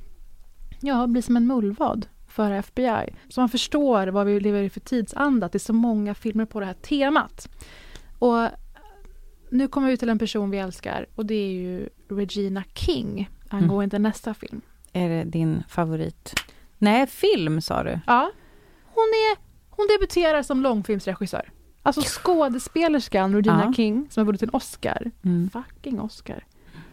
ja, 0.81 1.07
blir 1.07 1.21
som 1.21 1.37
en 1.37 1.47
mullvad 1.47 2.07
för 2.27 2.51
FBI. 2.51 3.13
Så 3.29 3.41
man 3.41 3.49
förstår 3.49 4.07
vad 4.07 4.27
vi 4.27 4.39
lever 4.39 4.63
i 4.63 4.69
för 4.69 4.79
tidsanda, 4.79 5.45
att 5.45 5.51
det 5.51 5.57
är 5.57 5.59
så 5.59 5.73
många 5.73 6.13
filmer 6.13 6.45
på 6.45 6.59
det 6.59 6.65
här 6.65 6.73
temat. 6.73 7.49
Och 8.19 8.47
nu 9.49 9.67
kommer 9.67 9.87
vi 9.87 9.97
till 9.97 10.09
en 10.09 10.19
person 10.19 10.49
vi 10.49 10.57
älskar 10.57 11.05
och 11.15 11.25
det 11.25 11.35
är 11.35 11.51
ju 11.51 11.89
Regina 12.09 12.63
King 12.73 13.29
angående 13.49 13.99
nästa 13.99 14.33
film. 14.33 14.61
Är 14.93 15.09
det 15.09 15.23
din 15.23 15.63
favorit? 15.67 16.33
Nej, 16.77 17.07
film 17.07 17.61
sa 17.61 17.83
du. 17.83 17.99
Ja. 18.07 18.31
Hon, 18.85 19.03
är, 19.03 19.37
hon 19.69 19.87
debuterar 19.87 20.43
som 20.43 20.61
långfilmsregissör. 20.61 21.49
Alltså 21.83 22.01
skådespelerskan 22.05 23.35
Regina 23.35 23.63
Ja. 23.65 23.73
King 23.73 24.07
som 24.09 24.21
har 24.21 24.25
vunnit 24.25 24.43
en 24.43 24.49
Oscar. 24.53 25.11
Mm. 25.25 25.49
Fucking 25.49 26.01
Oscar. 26.01 26.45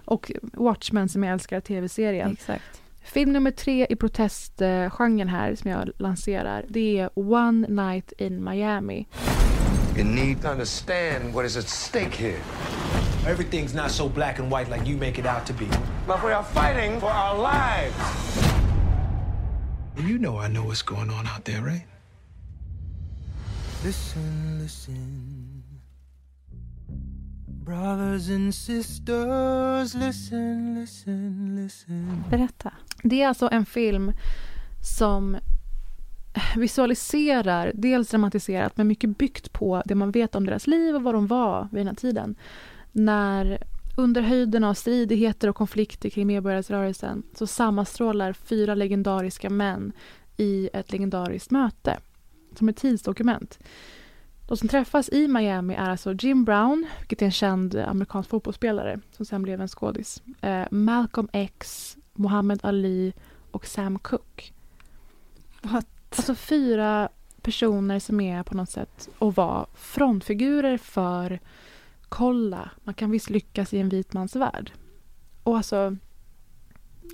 Och 0.05 0.33
Watchmen 0.43 1.09
som 1.09 1.25
jag 1.25 1.33
älskar, 1.33 1.61
tv-serien. 1.61 2.33
Exakt. 2.33 2.81
Film 3.03 3.33
nummer 3.33 3.51
tre 3.51 3.87
i 3.91 3.97
protestgenren 3.97 5.29
här 5.29 5.55
som 5.55 5.71
jag 5.71 5.91
lanserar 5.99 6.65
det 6.69 6.99
är 6.99 7.11
One 7.15 7.67
Night 7.69 8.13
in 8.19 8.45
Miami. 8.45 9.07
You 9.97 10.05
need 10.05 10.43
to 10.43 10.49
understand 10.49 11.35
what 11.35 11.47
is 11.47 11.57
at 11.57 11.69
stake 11.69 12.17
here. 12.23 12.41
Everything's 13.27 13.83
not 13.83 13.91
so 13.91 14.09
black 14.09 14.39
and 14.41 14.51
white 14.51 14.71
like 14.71 14.91
you 14.91 14.99
make 14.99 15.19
it 15.21 15.27
out 15.27 15.47
to 15.47 15.53
be. 15.53 15.67
But 16.07 16.23
we 16.25 16.35
are 16.35 16.45
fighting 16.45 17.01
for 17.01 17.11
our 17.11 17.39
lives. 17.39 18.54
You 19.97 20.19
know 20.19 20.39
I 20.39 20.49
know 20.49 20.65
what's 20.65 20.83
going 20.83 21.11
on 21.11 21.27
out 21.27 21.45
there, 21.45 21.63
right? 21.63 21.87
Listen, 23.85 24.59
listen. 24.63 25.63
Brothers 27.65 28.29
and 28.29 28.55
sisters, 28.55 29.95
listen, 29.95 30.81
listen, 30.81 31.57
listen. 31.63 32.25
Berätta. 32.31 32.73
Det 33.03 33.23
är 33.23 33.29
alltså 33.29 33.49
en 33.53 33.67
film 33.67 34.13
som 34.83 35.37
visualiserar, 36.57 37.73
dels 37.75 38.09
dramatiserat 38.09 38.77
men 38.77 38.87
mycket 38.87 39.19
byggt 39.19 39.53
på 39.53 39.83
det 39.85 39.95
man 39.95 40.11
vet 40.11 40.35
om 40.35 40.47
deras 40.47 40.67
liv 40.67 40.95
och 40.95 41.03
vad 41.03 41.15
de 41.15 41.27
var 41.27 41.69
vid 41.73 41.81
den 41.81 41.87
här 41.87 41.95
tiden. 41.95 42.35
När 42.93 43.59
under 43.97 44.23
höjden 44.23 44.65
av 44.65 44.75
stridigheter 44.75 45.49
och 45.49 45.57
konflikter 45.57 46.11
kring 46.11 46.27
medborgarrörelsen 46.27 47.23
så 47.35 47.47
sammanstrålar 47.47 48.33
fyra 48.33 48.75
legendariska 48.75 49.51
män 49.51 49.93
i 50.37 50.71
ett 50.73 50.93
legendariskt 50.93 51.51
möte 51.51 51.99
som 52.59 52.69
ett 52.69 52.77
tidsdokument. 52.77 53.59
De 54.49 54.57
som 54.57 54.69
träffas 54.69 55.09
i 55.09 55.29
Miami 55.29 55.75
är 55.75 55.91
alltså 55.91 56.13
Jim 56.13 56.45
Brown, 56.45 56.87
vilket 56.99 57.23
är 57.23 57.27
en 57.27 57.33
känd 57.33 57.77
amerikansk 57.77 58.31
fotbollsspelare 58.31 59.01
som 59.13 59.27
sen 59.27 59.43
blev 59.43 59.61
en 59.61 59.69
skådis. 59.69 60.23
Eh, 60.41 60.65
Malcolm 60.71 61.29
X, 61.33 61.97
Muhammad 62.13 62.61
Ali 62.63 63.13
och 63.51 63.67
Sam 63.67 63.99
Cooke. 63.99 64.45
What? 65.63 65.87
Alltså 66.17 66.35
fyra 66.35 67.09
personer 67.43 67.99
som 67.99 68.21
är 68.21 68.43
på 68.43 68.57
något 68.57 68.71
sätt 68.71 69.09
och 69.19 69.35
var 69.35 69.67
frontfigurer 69.75 70.79
för 70.79 71.41
kolla, 72.15 72.71
man 72.85 72.95
kan 72.95 73.11
visst 73.11 73.31
lyckas 73.31 73.75
i 73.75 73.79
en 73.79 73.89
vit 73.89 74.13
mans 74.13 74.37
värld. 74.37 74.73
Och 75.43 75.57
alltså, 75.57 75.97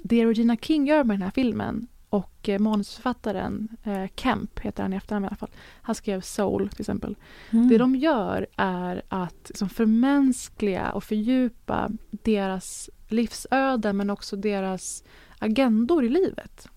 det 0.03 0.27
Regina 0.27 0.57
King 0.57 0.87
gör 0.87 1.05
med 1.05 1.15
den 1.15 1.23
här 1.23 1.31
filmen 1.31 1.87
och 2.11 2.49
eh, 2.49 2.59
manusförfattaren 2.59 3.69
eh, 3.85 4.05
Kemp, 4.17 4.59
heter 4.59 4.83
han 4.83 4.93
i 4.93 4.97
efternamn 4.97 5.25
i 5.25 5.29
alla 5.29 5.37
fall, 5.37 5.51
han 5.83 5.95
skrev 5.95 6.21
Soul 6.21 6.69
till 6.69 6.81
exempel. 6.81 7.17
Mm. 7.51 7.69
Det 7.69 7.79
de 7.79 7.97
gör 7.97 8.47
är 8.57 9.03
att 9.09 9.49
liksom 9.49 9.69
förmänskliga 9.69 10.93
och 10.93 11.05
fördjupa 11.05 11.91
deras 12.11 12.91
livsöden 13.09 13.97
men 13.97 14.11
också 14.11 14.37
deras 14.37 15.05
agendor 15.39 16.05
i 16.05 16.09
livet. 16.09 16.69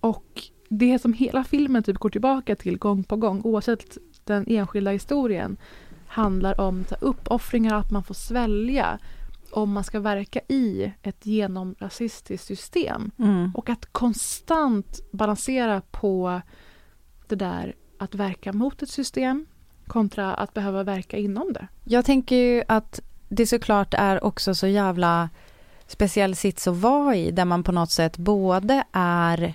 Och 0.00 0.42
det 0.68 0.98
som 0.98 1.12
hela 1.12 1.44
filmen 1.44 1.82
typ 1.82 1.98
går 1.98 2.10
tillbaka 2.10 2.56
till 2.56 2.78
gång 2.78 3.04
på 3.04 3.16
gång 3.16 3.40
oavsett 3.44 3.98
den 4.24 4.44
enskilda 4.48 4.90
historien 4.90 5.56
handlar 6.12 6.60
om 6.60 6.84
så 6.88 6.94
här, 6.94 7.04
uppoffringar 7.04 7.74
att 7.74 7.90
man 7.90 8.02
får 8.02 8.14
svälja 8.14 8.98
om 9.50 9.72
man 9.72 9.84
ska 9.84 10.00
verka 10.00 10.40
i 10.48 10.92
ett 11.02 11.26
genomrasistiskt 11.26 12.46
system. 12.46 13.10
Mm. 13.18 13.52
Och 13.54 13.70
att 13.70 13.92
konstant 13.92 15.00
balansera 15.12 15.82
på 15.90 16.40
det 17.28 17.36
där 17.36 17.74
att 17.98 18.14
verka 18.14 18.52
mot 18.52 18.82
ett 18.82 18.90
system 18.90 19.46
kontra 19.86 20.34
att 20.34 20.54
behöva 20.54 20.82
verka 20.82 21.16
inom 21.16 21.52
det? 21.52 21.68
Jag 21.84 22.04
tänker 22.04 22.36
ju 22.36 22.62
att 22.68 23.00
det 23.28 23.46
såklart 23.46 23.94
är 23.94 24.24
också 24.24 24.54
så 24.54 24.66
jävla 24.66 25.30
speciell 25.86 26.36
sits 26.36 26.68
att 26.68 26.76
vara 26.76 27.16
i, 27.16 27.30
där 27.30 27.44
man 27.44 27.62
på 27.62 27.72
något 27.72 27.90
sätt 27.90 28.16
både 28.16 28.84
är 28.92 29.54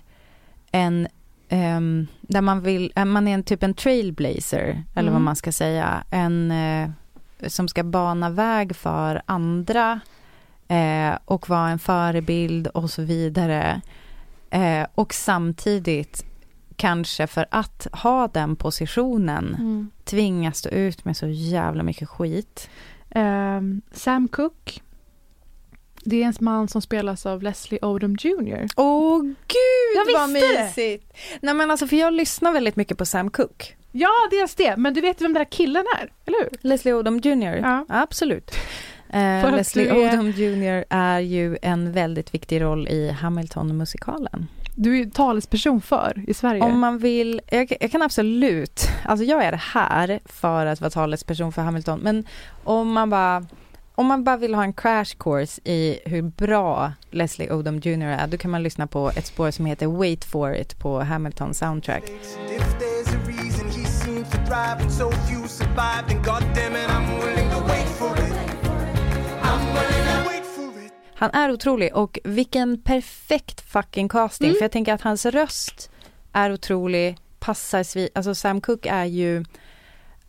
en 0.72 1.08
um, 1.49 2.07
där 2.21 2.41
man 2.41 2.62
vill, 2.62 2.91
eh, 2.95 3.05
man 3.05 3.27
är 3.27 3.33
en 3.33 3.43
typ 3.43 3.63
en 3.63 3.73
trailblazer, 3.73 4.83
eller 4.95 5.10
vad 5.12 5.15
Mm. 5.17 5.23
man 5.23 5.36
ska 5.36 5.51
säga, 5.51 6.03
en 6.12 6.51
eh, 6.51 6.89
som 7.47 7.67
ska 7.67 7.83
bana 7.83 8.29
väg 8.29 8.75
för 8.75 9.21
andra 9.25 9.99
eh, 10.67 11.17
och 11.25 11.49
vara 11.49 11.69
en 11.69 11.79
förebild 11.79 12.67
och 12.67 12.89
så 12.89 13.01
vidare. 13.01 13.81
Eh, 14.49 14.88
och 14.95 15.13
samtidigt 15.13 16.25
kanske 16.75 17.27
för 17.27 17.45
att 17.51 17.88
ha 17.91 18.27
den 18.27 18.55
positionen 18.55 19.55
Mm. 19.60 19.91
tvingas 20.03 20.57
stå 20.57 20.69
ut 20.69 21.05
med 21.05 21.17
så 21.17 21.27
jävla 21.27 21.83
mycket 21.83 22.10
skit. 22.10 22.69
Ehm, 23.10 23.81
Sam 23.91 24.27
Cooke. 24.27 24.81
Det 26.03 26.23
är 26.23 26.27
en 26.27 26.33
man 26.39 26.67
som 26.67 26.81
spelas 26.81 27.25
av 27.25 27.43
Leslie 27.43 27.79
Odom 27.86 28.15
Jr. 28.19 28.67
Åh 28.75 29.21
gud 29.23 29.36
Jag 29.95 30.13
vad 30.19 30.29
visste 30.33 30.47
det! 30.53 30.63
mysigt! 30.63 31.13
Nej 31.41 31.53
men 31.53 31.71
alltså 31.71 31.88
för 31.88 31.95
jag 31.95 32.13
lyssnar 32.13 32.51
väldigt 32.51 32.75
mycket 32.75 32.97
på 32.97 33.05
Sam 33.05 33.29
Cooke. 33.31 33.65
Ja, 33.91 34.10
dels 34.31 34.55
det. 34.55 34.77
Men 34.77 34.93
du 34.93 35.01
vet 35.01 35.21
vem 35.21 35.33
den 35.33 35.39
där 35.43 35.51
killen 35.51 35.83
är, 35.99 36.12
eller 36.25 36.38
hur? 36.43 36.49
Leslie 36.62 36.93
Odom 36.93 37.17
Jr. 37.19 37.55
Ja. 37.63 37.86
Absolut. 37.89 38.51
Eh, 39.10 39.55
Leslie 39.55 39.89
är- 39.89 40.13
Odom 40.13 40.29
Jr. 40.31 40.86
är 40.89 41.19
ju 41.19 41.57
en 41.62 41.91
väldigt 41.91 42.33
viktig 42.33 42.62
roll 42.62 42.88
i 42.88 43.10
Hamilton-musikalen. 43.12 44.47
Du 44.75 44.93
är 44.93 44.97
ju 44.97 45.10
talesperson 45.10 45.81
för 45.81 46.23
i 46.27 46.33
Sverige. 46.33 46.62
Om 46.62 46.79
man 46.79 46.97
vill, 46.97 47.41
jag, 47.51 47.77
jag 47.79 47.91
kan 47.91 48.01
absolut, 48.01 48.81
alltså 49.05 49.25
jag 49.25 49.43
är 49.43 49.53
här 49.53 50.19
för 50.25 50.65
att 50.65 50.81
vara 50.81 50.89
talesperson 50.91 51.51
för 51.53 51.62
Hamilton, 51.62 51.99
men 51.99 52.25
om 52.63 52.91
man 52.93 53.10
bara 53.10 53.45
om 53.99 54.07
man 54.07 54.23
bara 54.23 54.38
vill 54.38 54.55
ha 54.55 54.63
en 54.63 54.73
crash 54.73 55.17
course 55.19 55.62
i 55.63 55.99
hur 56.05 56.21
bra 56.21 56.93
Leslie 57.12 57.51
Odom 57.51 57.79
Jr 57.79 58.05
är, 58.05 58.27
då 58.27 58.38
kan 58.38 58.51
man 58.51 58.63
lyssna 58.63 58.88
på 58.88 59.10
ett 59.10 59.25
spår 59.25 59.51
som 59.51 59.65
heter 59.65 59.88
Wait 59.88 60.25
for 60.25 60.55
it 60.55 60.79
på 60.79 60.99
Hamilton 60.99 61.53
soundtrack. 61.53 62.03
Han 71.15 71.31
är 71.33 71.51
otrolig 71.51 71.95
och 71.95 72.19
vilken 72.23 72.81
perfekt 72.81 73.62
fucking 73.62 74.10
casting. 74.10 74.47
Mm. 74.47 74.57
För 74.57 74.63
jag 74.63 74.71
tänker 74.71 74.93
att 74.93 75.01
hans 75.01 75.25
röst 75.25 75.91
är 76.33 76.53
otrolig, 76.53 77.17
passar 77.39 77.83
svi... 77.83 78.10
Alltså 78.15 78.36
Sam 78.36 78.62
Cooke 78.62 78.89
är 78.89 79.05
ju 79.05 79.45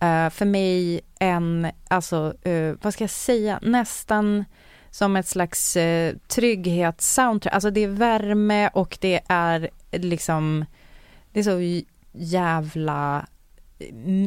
eh, 0.01 0.31
för 0.31 0.45
mig 0.45 1.01
en, 1.19 1.71
alltså 1.89 2.35
eh, 2.43 2.75
vad 2.83 2.93
ska 2.93 3.05
jag 3.05 3.11
säga, 3.11 3.59
nästan 3.63 4.45
som 4.91 5.17
ett 5.17 5.27
slags 5.27 5.77
uh, 5.77 6.13
trygghetssoundtrack. 6.29 7.55
Alltså 7.55 7.71
det 7.71 7.85
är 7.85 7.89
värme 7.89 8.69
och 8.69 8.99
det 9.01 9.21
är 9.29 9.71
liksom, 9.93 10.65
det 11.33 11.41
är 11.41 11.45
så 11.45 11.87
jävla, 12.13 13.27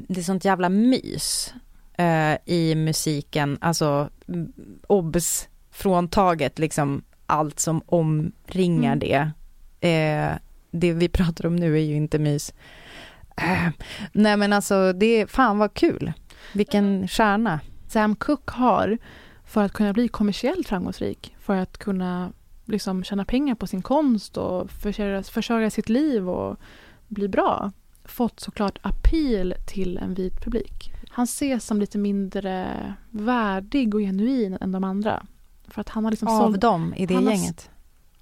det 0.08 0.20
är 0.20 0.24
sånt 0.24 0.46
jävla 0.46 0.70
mys 0.70 1.54
eh, 1.98 2.36
i 2.46 2.76
musiken. 2.76 3.58
Alltså 3.62 4.10
obs 4.88 5.48
fråntaget 5.72 6.60
liksom 6.60 7.04
allt 7.26 7.60
som 7.60 7.82
omringar 7.86 8.94
Mm. 8.96 9.00
det. 9.00 9.32
Eh, 9.90 10.38
det 10.72 10.94
vi 10.94 11.10
pratar 11.10 11.46
om 11.46 11.56
nu 11.56 11.76
är 11.76 11.82
ju 11.82 11.96
inte 11.96 12.20
mys. 12.20 12.54
Eh, 13.38 13.70
nej 14.12 14.38
men 14.38 14.54
alltså 14.54 14.94
det 14.94 15.06
är 15.22 15.26
fan 15.28 15.58
vad 15.58 15.74
kul. 15.74 16.13
Vilken 16.54 17.08
stjärna. 17.08 17.60
Sam 17.88 18.15
Cooke 18.15 18.54
har 18.54 18.98
för 19.46 19.63
att 19.63 19.74
kunna 19.74 19.94
bli 19.94 20.08
kommersiellt 20.08 20.67
framgångsrik, 20.67 21.36
för 21.39 21.56
att 21.56 21.78
kunna 21.78 22.32
liksom 22.65 23.04
tjäna 23.04 23.26
pengar 23.26 23.56
på 23.56 23.67
sin 23.67 23.82
konst 23.82 24.38
och 24.38 24.72
försörja, 24.72 25.24
försörja 25.24 25.70
sitt 25.70 25.89
liv 25.89 26.30
och 26.30 26.58
bli 27.08 27.28
bra, 27.28 27.72
fått 28.06 28.39
såklart 28.39 28.80
appeal 28.82 29.54
till 29.67 29.98
en 29.98 30.13
vit 30.13 30.41
publik. 30.44 30.91
Han 31.10 31.24
ses 31.24 31.65
som 31.65 31.80
lite 31.80 31.98
mindre 31.98 32.67
värdig 33.10 33.96
och 33.96 34.02
genuin 34.02 34.58
än 34.62 34.72
de 34.72 34.84
andra. 34.84 35.26
För 35.67 35.82
att 35.82 35.89
han 35.89 36.04
har 36.04 36.12
liksom 36.12 36.28
Av 36.28 36.39
sålt- 36.41 36.62
dem 36.62 36.94
i 36.98 37.06
det 37.06 37.13
han 37.15 37.24
har- 37.26 37.32
gänget. 37.34 37.70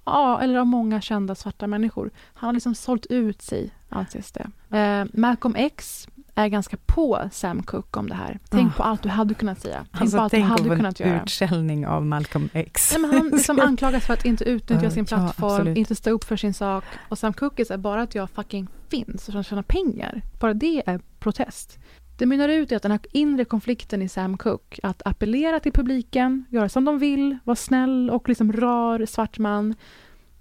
Ja, 0.04 0.40
eller 0.40 0.58
av 0.58 0.66
många 0.66 1.00
kända 1.00 1.34
svarta 1.34 1.66
människor. 1.66 2.10
Han 2.34 2.46
har 2.48 2.52
liksom 2.54 2.74
sålt 2.74 3.06
ut 3.06 3.42
sig, 3.42 3.70
anses 3.90 4.32
det. 4.32 4.76
Eh, 4.78 5.06
Malcolm 5.12 5.54
X 5.56 6.08
är 6.34 6.48
ganska 6.48 6.76
på 6.86 7.28
Sam 7.32 7.62
Cooke 7.62 7.98
om 7.98 8.08
det 8.08 8.14
här. 8.14 8.38
Tänk 8.48 8.72
Ah. 8.72 8.76
på 8.76 8.82
allt 8.82 9.02
du 9.02 9.08
hade 9.08 9.34
kunnat 9.34 9.60
säga. 9.60 9.86
Tänk 9.92 10.00
Alltså 10.02 10.16
på 10.16 10.22
allt 10.22 10.30
tänk 10.30 10.44
du 10.44 10.50
hade 10.50 10.62
vara 10.68 10.76
kunnat 10.76 11.00
en 11.00 11.08
göra. 11.08 11.22
utskällning 11.22 11.86
av 11.86 12.06
Malcolm 12.06 12.48
X. 12.52 12.90
Nej, 12.92 13.00
men 13.00 13.10
han 13.14 13.28
liksom 13.32 13.60
anklagas 13.60 14.06
för 14.06 14.14
att 14.14 14.24
inte 14.24 14.44
utnyttja 14.44 14.84
Ja, 14.84 14.90
sin 14.90 15.06
ja, 15.10 15.16
plattform, 15.16 15.50
absolut. 15.52 15.78
inte 15.78 15.94
stå 15.94 16.10
upp 16.10 16.24
för 16.24 16.36
sin 16.36 16.54
sak. 16.54 16.84
Och 17.08 17.18
Sam 17.18 17.32
Cooke 17.32 17.64
är 17.70 17.76
bara 17.78 18.02
att 18.02 18.14
jag 18.14 18.30
fucking 18.30 18.66
finns 18.88 19.28
och 19.28 19.44
tjänar 19.44 19.62
pengar. 19.62 20.22
Bara 20.40 20.54
det 20.54 20.82
är 20.86 21.00
protest. 21.18 21.78
Det 22.18 22.26
mynnar 22.26 22.48
ut 22.48 22.72
i 22.72 22.74
att 22.74 22.82
den 22.82 22.90
här 22.92 23.00
inre 23.12 23.44
konflikten 23.44 24.02
i 24.02 24.08
Sam 24.08 24.36
Cooke, 24.38 24.80
att 24.82 25.02
appellera 25.04 25.60
till 25.60 25.72
publiken, 25.72 26.44
göra 26.50 26.68
som 26.68 26.84
de 26.84 26.98
vill, 26.98 27.38
vara 27.44 27.56
snäll 27.56 28.10
och 28.10 28.28
liksom 28.28 28.52
rar 28.52 29.06
svart 29.06 29.38
man, 29.38 29.74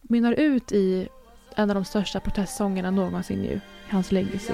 mynnar 0.01 0.31
ut 0.33 0.71
i 0.71 1.07
en 1.55 1.69
av 1.69 1.75
de 1.75 1.85
största 1.85 2.19
protestsångerna 2.19 2.91
någonsin 2.91 3.43
ju, 3.43 3.59
hans 3.89 4.11
legacy. 4.11 4.53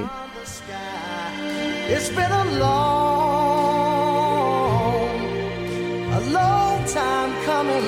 It's 1.87 2.09
been 2.15 2.31
a 2.31 2.43
long, 2.59 3.85
a 6.13 6.19
long 6.33 6.85
time 6.87 7.33
coming, 7.45 7.83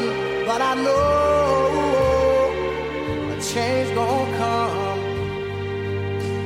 but 0.46 0.62
I 0.62 0.76
know 0.76 1.68
a 3.32 3.42
change 3.42 3.96
gonna 3.96 4.38
come. 4.38 5.00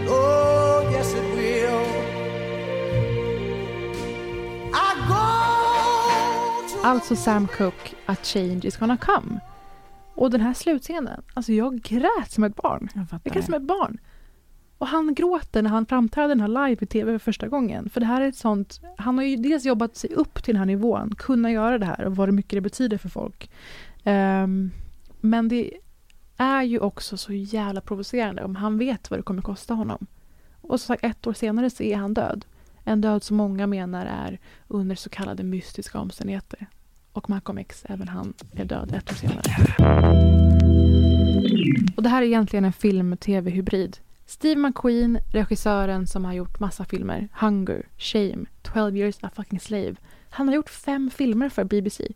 Oh, 0.08 0.92
yes 0.92 1.14
it 1.14 1.36
will. 1.36 1.86
I 4.74 4.96
go 5.08 5.24
to 6.70 6.88
Alltså 6.88 7.16
Sam 7.16 7.48
Cooke, 7.48 7.96
A 8.06 8.16
change 8.24 8.66
is 8.68 8.78
gonna 8.78 8.98
come. 8.98 9.40
Och 10.22 10.32
den 10.32 10.42
här 10.42 10.54
slutscenen, 10.54 11.22
alltså 11.34 11.54
jag 11.54 11.82
grät 11.82 12.32
som 12.32 12.44
ett 12.44 12.56
barn. 12.56 12.90
Jag 12.94 13.34
grät 13.34 13.46
som 13.46 13.54
ett 13.54 13.62
barn. 13.62 13.98
Och 14.78 14.88
han 14.88 15.14
gråter 15.14 15.62
när 15.62 15.70
han 15.70 15.86
framträder 15.86 16.28
den 16.28 16.40
här 16.40 16.68
live 16.68 16.78
i 16.82 16.86
tv 16.86 17.12
för 17.12 17.20
första 17.20 17.48
gången. 17.48 17.90
För 17.90 18.00
det 18.00 18.06
här 18.06 18.22
är 18.22 18.28
ett 18.28 18.36
sånt, 18.36 18.82
han 18.98 19.18
har 19.18 19.26
ju 19.26 19.36
dels 19.36 19.66
jobbat 19.66 19.96
sig 19.96 20.14
upp 20.14 20.44
till 20.44 20.54
den 20.54 20.60
här 20.60 20.66
nivån, 20.66 21.16
kunna 21.18 21.52
göra 21.52 21.78
det 21.78 21.86
här 21.86 22.06
och 22.06 22.16
vad 22.16 22.34
mycket 22.34 22.58
det 22.58 22.62
betyder 22.62 22.98
för 22.98 23.10
folk. 23.10 23.52
Ehm, 24.04 24.72
men 25.22 25.48
det 25.48 25.72
är 26.38 26.64
ju 26.64 26.80
också 26.80 27.18
så 27.18 27.34
jävla 27.34 27.82
provocerande 27.82 28.44
om 28.44 28.56
han 28.56 28.78
vet 28.78 29.10
vad 29.10 29.20
det 29.20 29.24
kommer 29.24 29.42
kosta 29.42 29.74
honom. 29.74 30.08
Och 30.62 30.80
som 30.80 30.88
sagt, 30.88 31.04
ett 31.04 31.28
år 31.28 31.34
senare 31.34 31.70
så 31.70 31.84
är 31.84 31.96
han 31.96 32.14
död. 32.14 32.46
En 32.84 33.02
död 33.02 33.24
som 33.24 33.38
många 33.38 33.68
menar 33.68 34.06
är 34.06 34.40
under 34.68 34.96
så 34.96 35.10
kallade 35.10 35.44
mystiska 35.44 36.00
omständigheter. 36.00 36.68
Och 37.14 37.30
Malcolm 37.30 37.58
X, 37.58 37.86
även 37.90 38.08
han, 38.08 38.34
är 38.54 38.66
död 38.66 38.94
ett 38.96 39.12
år 39.12 39.16
senare. 39.16 39.42
Och 41.96 42.04
det 42.04 42.10
här 42.10 42.22
är 42.22 42.26
egentligen 42.26 42.66
en 42.66 42.74
film-tv-hybrid. 42.74 43.98
Steve 44.26 44.62
McQueen, 44.62 45.20
regissören 45.32 46.08
som 46.08 46.26
har 46.26 46.34
gjort 46.34 46.60
massa 46.60 46.86
filmer, 46.86 47.28
Hunger, 47.34 47.88
Shame, 47.98 48.46
12 48.62 48.98
years 48.98 49.16
a 49.22 49.30
fucking 49.36 49.60
slave. 49.60 49.96
Han 50.30 50.48
har 50.48 50.56
gjort 50.56 50.70
fem 50.70 51.10
filmer 51.10 51.50
för 51.50 51.64
BBC. 51.64 52.08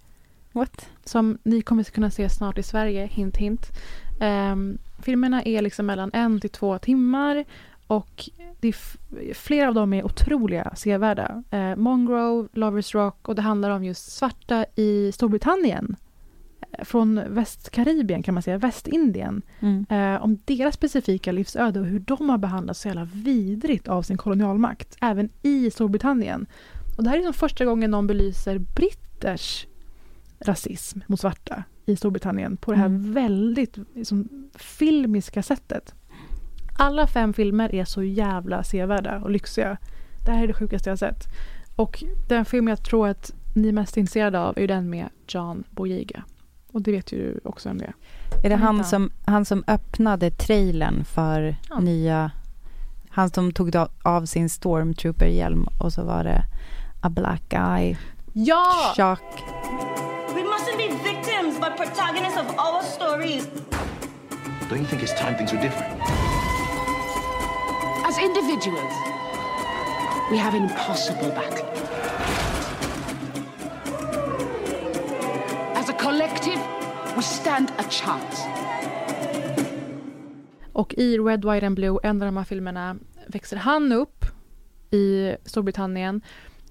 What? 0.51 0.89
Som 1.03 1.38
ni 1.43 1.62
kommer 1.62 1.81
att 1.81 1.91
kunna 1.91 2.12
se 2.12 2.29
snart 2.29 2.58
i 2.58 2.63
Sverige, 2.63 3.05
hint 3.05 3.38
hint. 3.38 3.71
Ehm, 4.19 4.77
filmerna 4.99 5.43
är 5.43 5.62
liksom 5.62 5.86
mellan 5.86 6.12
en 6.13 6.39
till 6.39 6.49
två 6.49 6.77
timmar 6.77 7.45
och 7.88 8.30
det 8.60 8.67
är 8.67 9.34
flera 9.34 9.67
av 9.67 9.74
dem 9.74 9.93
är 9.93 10.06
otroliga 10.06 10.74
sevärda. 10.76 11.43
Eh, 11.52 11.76
Mongrove, 11.76 12.48
Lovers 12.54 12.95
Rock 12.95 13.28
och 13.30 13.36
det 13.36 13.41
handlar 13.41 13.69
om 13.69 13.84
just 13.84 14.12
svarta 14.12 14.65
i 14.76 15.12
Storbritannien. 15.12 15.95
Eh, 16.71 16.84
Från 16.86 17.21
Västkaribien 17.28 18.24
kan 18.24 18.34
man 18.34 18.43
säga, 18.43 18.58
Västindien. 18.58 19.41
Mm. 19.60 19.86
Eh, 19.89 20.24
om 20.24 20.39
deras 20.45 20.76
specifika 20.76 21.32
livsöde 21.32 21.80
och 21.80 21.86
hur 21.86 22.00
de 22.00 22.30
har 22.30 22.38
behandlats 22.38 22.80
så 22.80 22.88
jävla 22.88 23.06
vidrigt 23.13 23.88
av 23.88 24.02
sin 24.02 24.17
kolonialmakt. 24.17 24.98
Även 25.02 25.30
i 25.41 25.71
Storbritannien. 25.71 26.45
Och 26.98 27.04
det 27.04 27.10
här 27.10 27.17
är 27.17 27.24
som 27.24 27.34
första 27.34 27.65
gången 27.65 27.91
någon 27.91 28.08
belyser 28.08 28.58
britters 28.58 29.67
rasism 30.39 31.00
mot 31.08 31.19
svarta 31.19 31.63
i 31.86 31.95
Storbritannien 31.95 32.58
på 32.58 32.71
det 32.71 32.78
här 32.78 32.86
Mm. 32.86 33.13
väldigt 33.13 33.78
liksom, 33.95 34.50
filmiska 34.56 35.43
sättet. 35.43 35.95
Alla 36.77 37.07
fem 37.07 37.33
filmer 37.33 37.75
är 37.75 37.85
så 37.85 38.03
jävla 38.03 38.63
sevärda 38.63 39.17
och 39.17 39.29
lyxiga. 39.31 39.77
Det 40.25 40.31
här 40.31 40.43
är 40.43 40.47
det 40.47 40.53
sjukaste 40.53 40.89
jag 40.89 40.91
har 40.91 40.97
sett. 40.97 41.27
Och 41.75 42.03
den 42.27 42.45
film 42.45 42.67
jag 42.67 42.83
tror 42.83 43.07
att 43.07 43.31
ni 43.53 43.67
är 43.67 43.73
mest 43.73 43.97
intresserade 43.97 44.39
av 44.39 44.57
är 44.57 44.61
ju 44.61 44.67
den 44.67 44.89
med 44.89 45.09
John 45.27 45.63
Boyega. 45.69 46.23
Och 46.71 46.81
det 46.81 46.91
vet 46.91 47.11
ju 47.11 47.17
du 47.17 47.39
också 47.43 47.69
om 47.69 47.77
det 47.77 47.85
är. 47.85 47.93
Är 48.43 48.49
det 48.49 48.55
han 48.55 48.83
som, 48.83 49.11
han 49.25 49.45
som 49.45 49.63
öppnade 49.67 50.31
trailern 50.31 51.05
för 51.05 51.55
Ja. 51.69 51.79
nya 51.79 52.31
Han 53.09 53.29
som 53.29 53.51
tog 53.51 53.75
av 54.03 54.25
sin 54.25 54.49
stormtrooper-hjälm 54.49 55.67
och 55.79 55.93
så 55.93 56.03
var 56.03 56.23
det 56.23 56.43
a 57.01 57.09
black 57.09 57.41
guy. 57.49 57.95
Ja! 58.33 58.93
Chock. 58.97 59.43
We 60.35 60.41
mustn't 60.41 60.77
be 60.77 60.88
victims, 61.03 61.59
but 61.59 61.77
protagonists 61.77 62.39
of 62.39 62.47
our 62.47 62.81
stories. 62.83 63.47
Don't 64.69 64.77
you 64.77 64.85
think 64.85 65.01
it's 65.03 65.19
time 65.19 65.38
things 65.38 65.53
were 65.53 65.61
different? 65.61 65.93
As 68.08 68.20
individuals, 68.20 68.94
we 70.32 70.38
have 70.38 70.54
an 70.54 70.63
impossible 70.63 71.30
battle. 71.30 71.65
As 75.76 75.89
a 75.89 75.94
collective, 75.94 76.60
we 77.15 77.22
stand 77.24 77.72
a 77.78 77.84
chance. 77.89 78.44
Och 80.74 80.94
i 80.94 81.18
Red, 81.18 81.46
White 81.46 81.65
and 81.65 81.76
Blue, 81.76 82.00
en 82.04 82.22
av 82.22 82.26
de 82.26 82.38
här 82.38 82.44
filmerna, 82.44 82.98
växer 83.28 83.58
han 83.58 83.91
upp 83.91 84.26
i 84.91 85.36
Storbritannien 85.46 86.22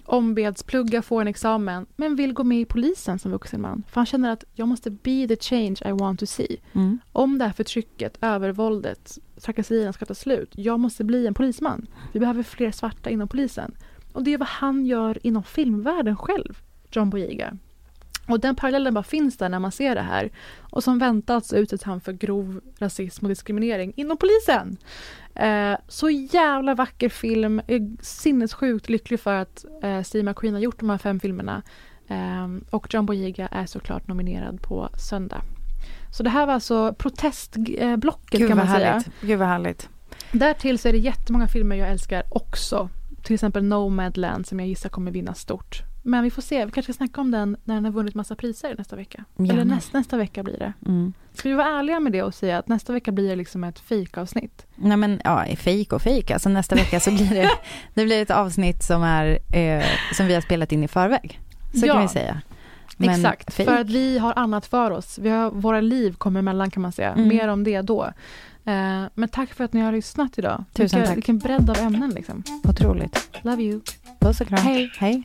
ombeds 0.04 0.62
plugga, 0.62 1.02
få 1.02 1.20
en 1.20 1.28
examen 1.28 1.86
men 1.96 2.16
vill 2.16 2.32
gå 2.32 2.44
med 2.44 2.60
i 2.60 2.64
polisen 2.64 3.18
som 3.18 3.30
vuxen 3.30 3.60
man. 3.60 3.82
För 3.88 4.00
han 4.00 4.06
känner 4.06 4.30
att 4.30 4.44
jag 4.54 4.68
måste 4.68 4.90
be 4.90 5.26
the 5.28 5.36
change 5.36 5.76
I 5.84 5.92
want 5.92 6.20
to 6.20 6.26
see. 6.26 6.56
Mm. 6.72 6.98
Om 7.12 7.38
det 7.38 7.44
här 7.44 7.52
förtrycket, 7.52 8.18
övervåldet, 8.20 9.18
trakasserierna 9.44 9.92
ska 9.92 10.06
ta 10.06 10.14
slut. 10.14 10.52
Jag 10.54 10.80
måste 10.80 11.04
bli 11.04 11.26
en 11.26 11.34
polisman. 11.34 11.86
Vi 12.12 12.20
behöver 12.20 12.42
fler 12.42 12.70
svarta 12.70 13.10
inom 13.10 13.28
polisen. 13.28 13.76
Och 14.12 14.24
det 14.24 14.34
är 14.34 14.38
vad 14.38 14.48
han 14.48 14.86
gör 14.86 15.26
inom 15.26 15.42
filmvärlden 15.42 16.16
själv, 16.16 16.58
John 16.90 17.10
Boyega. 17.10 17.56
Och 18.28 18.40
den 18.40 18.56
parallellen 18.56 18.94
bara 18.94 19.04
finns 19.04 19.36
där 19.36 19.48
när 19.48 19.58
man 19.58 19.72
ser 19.72 19.94
det 19.94 20.00
här. 20.00 20.30
Och 20.58 20.84
som 20.84 20.98
väntat 20.98 21.26
så 21.26 21.34
alltså 21.34 21.56
utsätts 21.56 21.84
han 21.84 22.00
för 22.00 22.12
grov 22.12 22.60
rasism 22.78 23.24
och 23.24 23.28
diskriminering 23.28 23.92
inom 23.96 24.16
polisen. 24.16 24.76
Eh, 25.34 25.76
så 25.88 26.10
jävla 26.10 26.74
vacker 26.74 27.08
film. 27.08 27.62
Jag 27.66 27.76
är 27.76 28.02
sinnessjukt 28.02 28.88
lycklig 28.88 29.20
för 29.20 29.34
att 29.34 29.64
eh, 29.82 30.02
Steve 30.02 30.30
McQueen 30.30 30.54
har 30.54 30.60
gjort 30.60 30.80
de 30.80 30.90
här 30.90 30.98
fem 30.98 31.20
filmerna. 31.20 31.62
Eh, 32.08 32.48
och 32.70 32.94
John 32.94 33.06
Boyega 33.06 33.46
är 33.46 33.66
såklart 33.66 34.08
nominerad 34.08 34.62
på 34.62 34.88
söndag. 34.98 35.42
Så 36.14 36.22
det 36.22 36.30
här 36.30 36.46
var 36.46 36.54
alltså 36.54 36.94
protestblocket 36.98 38.40
Gud 38.40 38.48
kan 38.48 38.56
man 38.56 38.66
säga. 38.66 38.92
härligt. 38.92 39.06
Gud 39.20 39.38
vad 39.38 39.48
härligt. 39.48 39.88
Därtill 40.32 40.78
så 40.78 40.88
är 40.88 40.92
det 40.92 40.98
jättemånga 40.98 41.48
filmer 41.48 41.76
jag 41.76 41.88
älskar 41.88 42.22
också. 42.30 42.88
Till 43.22 43.34
exempel 43.34 43.64
Nomadland 43.64 44.46
som 44.46 44.60
jag 44.60 44.68
gissar 44.68 44.88
kommer 44.88 45.10
vinna 45.10 45.34
stort. 45.34 45.82
Men 46.02 46.24
vi 46.24 46.30
får 46.30 46.42
se, 46.42 46.64
vi 46.64 46.70
kanske 46.72 46.92
ska 46.92 46.96
snacka 46.98 47.20
om 47.20 47.30
den 47.30 47.56
när 47.64 47.74
den 47.74 47.84
har 47.84 47.92
vunnit 47.92 48.14
massa 48.14 48.36
priser 48.36 48.74
nästa 48.78 48.96
vecka. 48.96 49.24
Gärna. 49.36 49.52
Eller 49.52 49.64
näst, 49.64 49.92
nästa 49.92 50.16
vecka 50.16 50.42
blir 50.42 50.58
det. 50.58 50.72
Mm. 50.86 51.12
Ska 51.34 51.48
vi 51.48 51.54
vara 51.54 51.66
ärliga 51.78 52.00
med 52.00 52.12
det 52.12 52.22
och 52.22 52.34
säga 52.34 52.58
att 52.58 52.68
nästa 52.68 52.92
vecka 52.92 53.12
blir 53.12 53.28
det 53.28 53.36
liksom 53.36 53.64
ett 53.64 53.78
fejkavsnitt? 53.78 54.66
Nej 54.76 54.96
men 54.96 55.20
ja, 55.24 55.44
fejk 55.56 55.92
och 55.92 56.02
fejk. 56.02 56.30
Alltså 56.30 56.48
nästa 56.48 56.74
vecka 56.74 57.00
så 57.00 57.10
blir 57.10 57.30
det, 57.30 57.50
det 57.94 58.04
blir 58.04 58.22
ett 58.22 58.30
avsnitt 58.30 58.82
som 58.82 59.02
är 59.02 59.38
eh, 59.56 59.84
som 60.12 60.26
vi 60.26 60.34
har 60.34 60.40
spelat 60.40 60.72
in 60.72 60.84
i 60.84 60.88
förväg. 60.88 61.40
Så 61.80 61.86
Ja. 61.86 61.92
kan 61.94 62.02
vi 62.02 62.08
säga. 62.08 62.40
Men 62.96 63.10
Exakt, 63.10 63.54
fejk. 63.54 63.68
för 63.68 63.76
att 63.80 63.90
vi 63.90 64.18
har 64.18 64.32
annat 64.36 64.66
för 64.66 64.90
oss. 64.90 65.18
Vi 65.18 65.28
har, 65.28 65.50
våra 65.50 65.80
liv 65.80 66.14
kommer 66.14 66.40
emellan 66.40 66.70
kan 66.70 66.82
man 66.82 66.92
säga. 66.92 67.12
Mm. 67.12 67.28
Mer 67.28 67.48
om 67.48 67.64
det 67.64 67.80
då. 67.82 68.04
Eh, 68.64 69.02
men 69.14 69.28
tack 69.28 69.54
för 69.54 69.64
att 69.64 69.72
ni 69.72 69.80
har 69.80 69.92
lyssnat 69.92 70.38
idag. 70.38 70.64
Tusen 70.72 70.98
Vilka, 70.98 71.08
tack. 71.08 71.16
Vilken 71.16 71.38
bredd 71.38 71.70
av 71.70 71.76
ämnen 71.76 72.10
liksom. 72.10 72.42
Otroligt. 72.68 73.28
Love 73.42 73.62
you. 73.62 73.80
Puss 74.20 74.40
och 74.40 74.48
kram. 74.48 74.58
Hej. 74.58 74.92
Hej. 74.98 75.24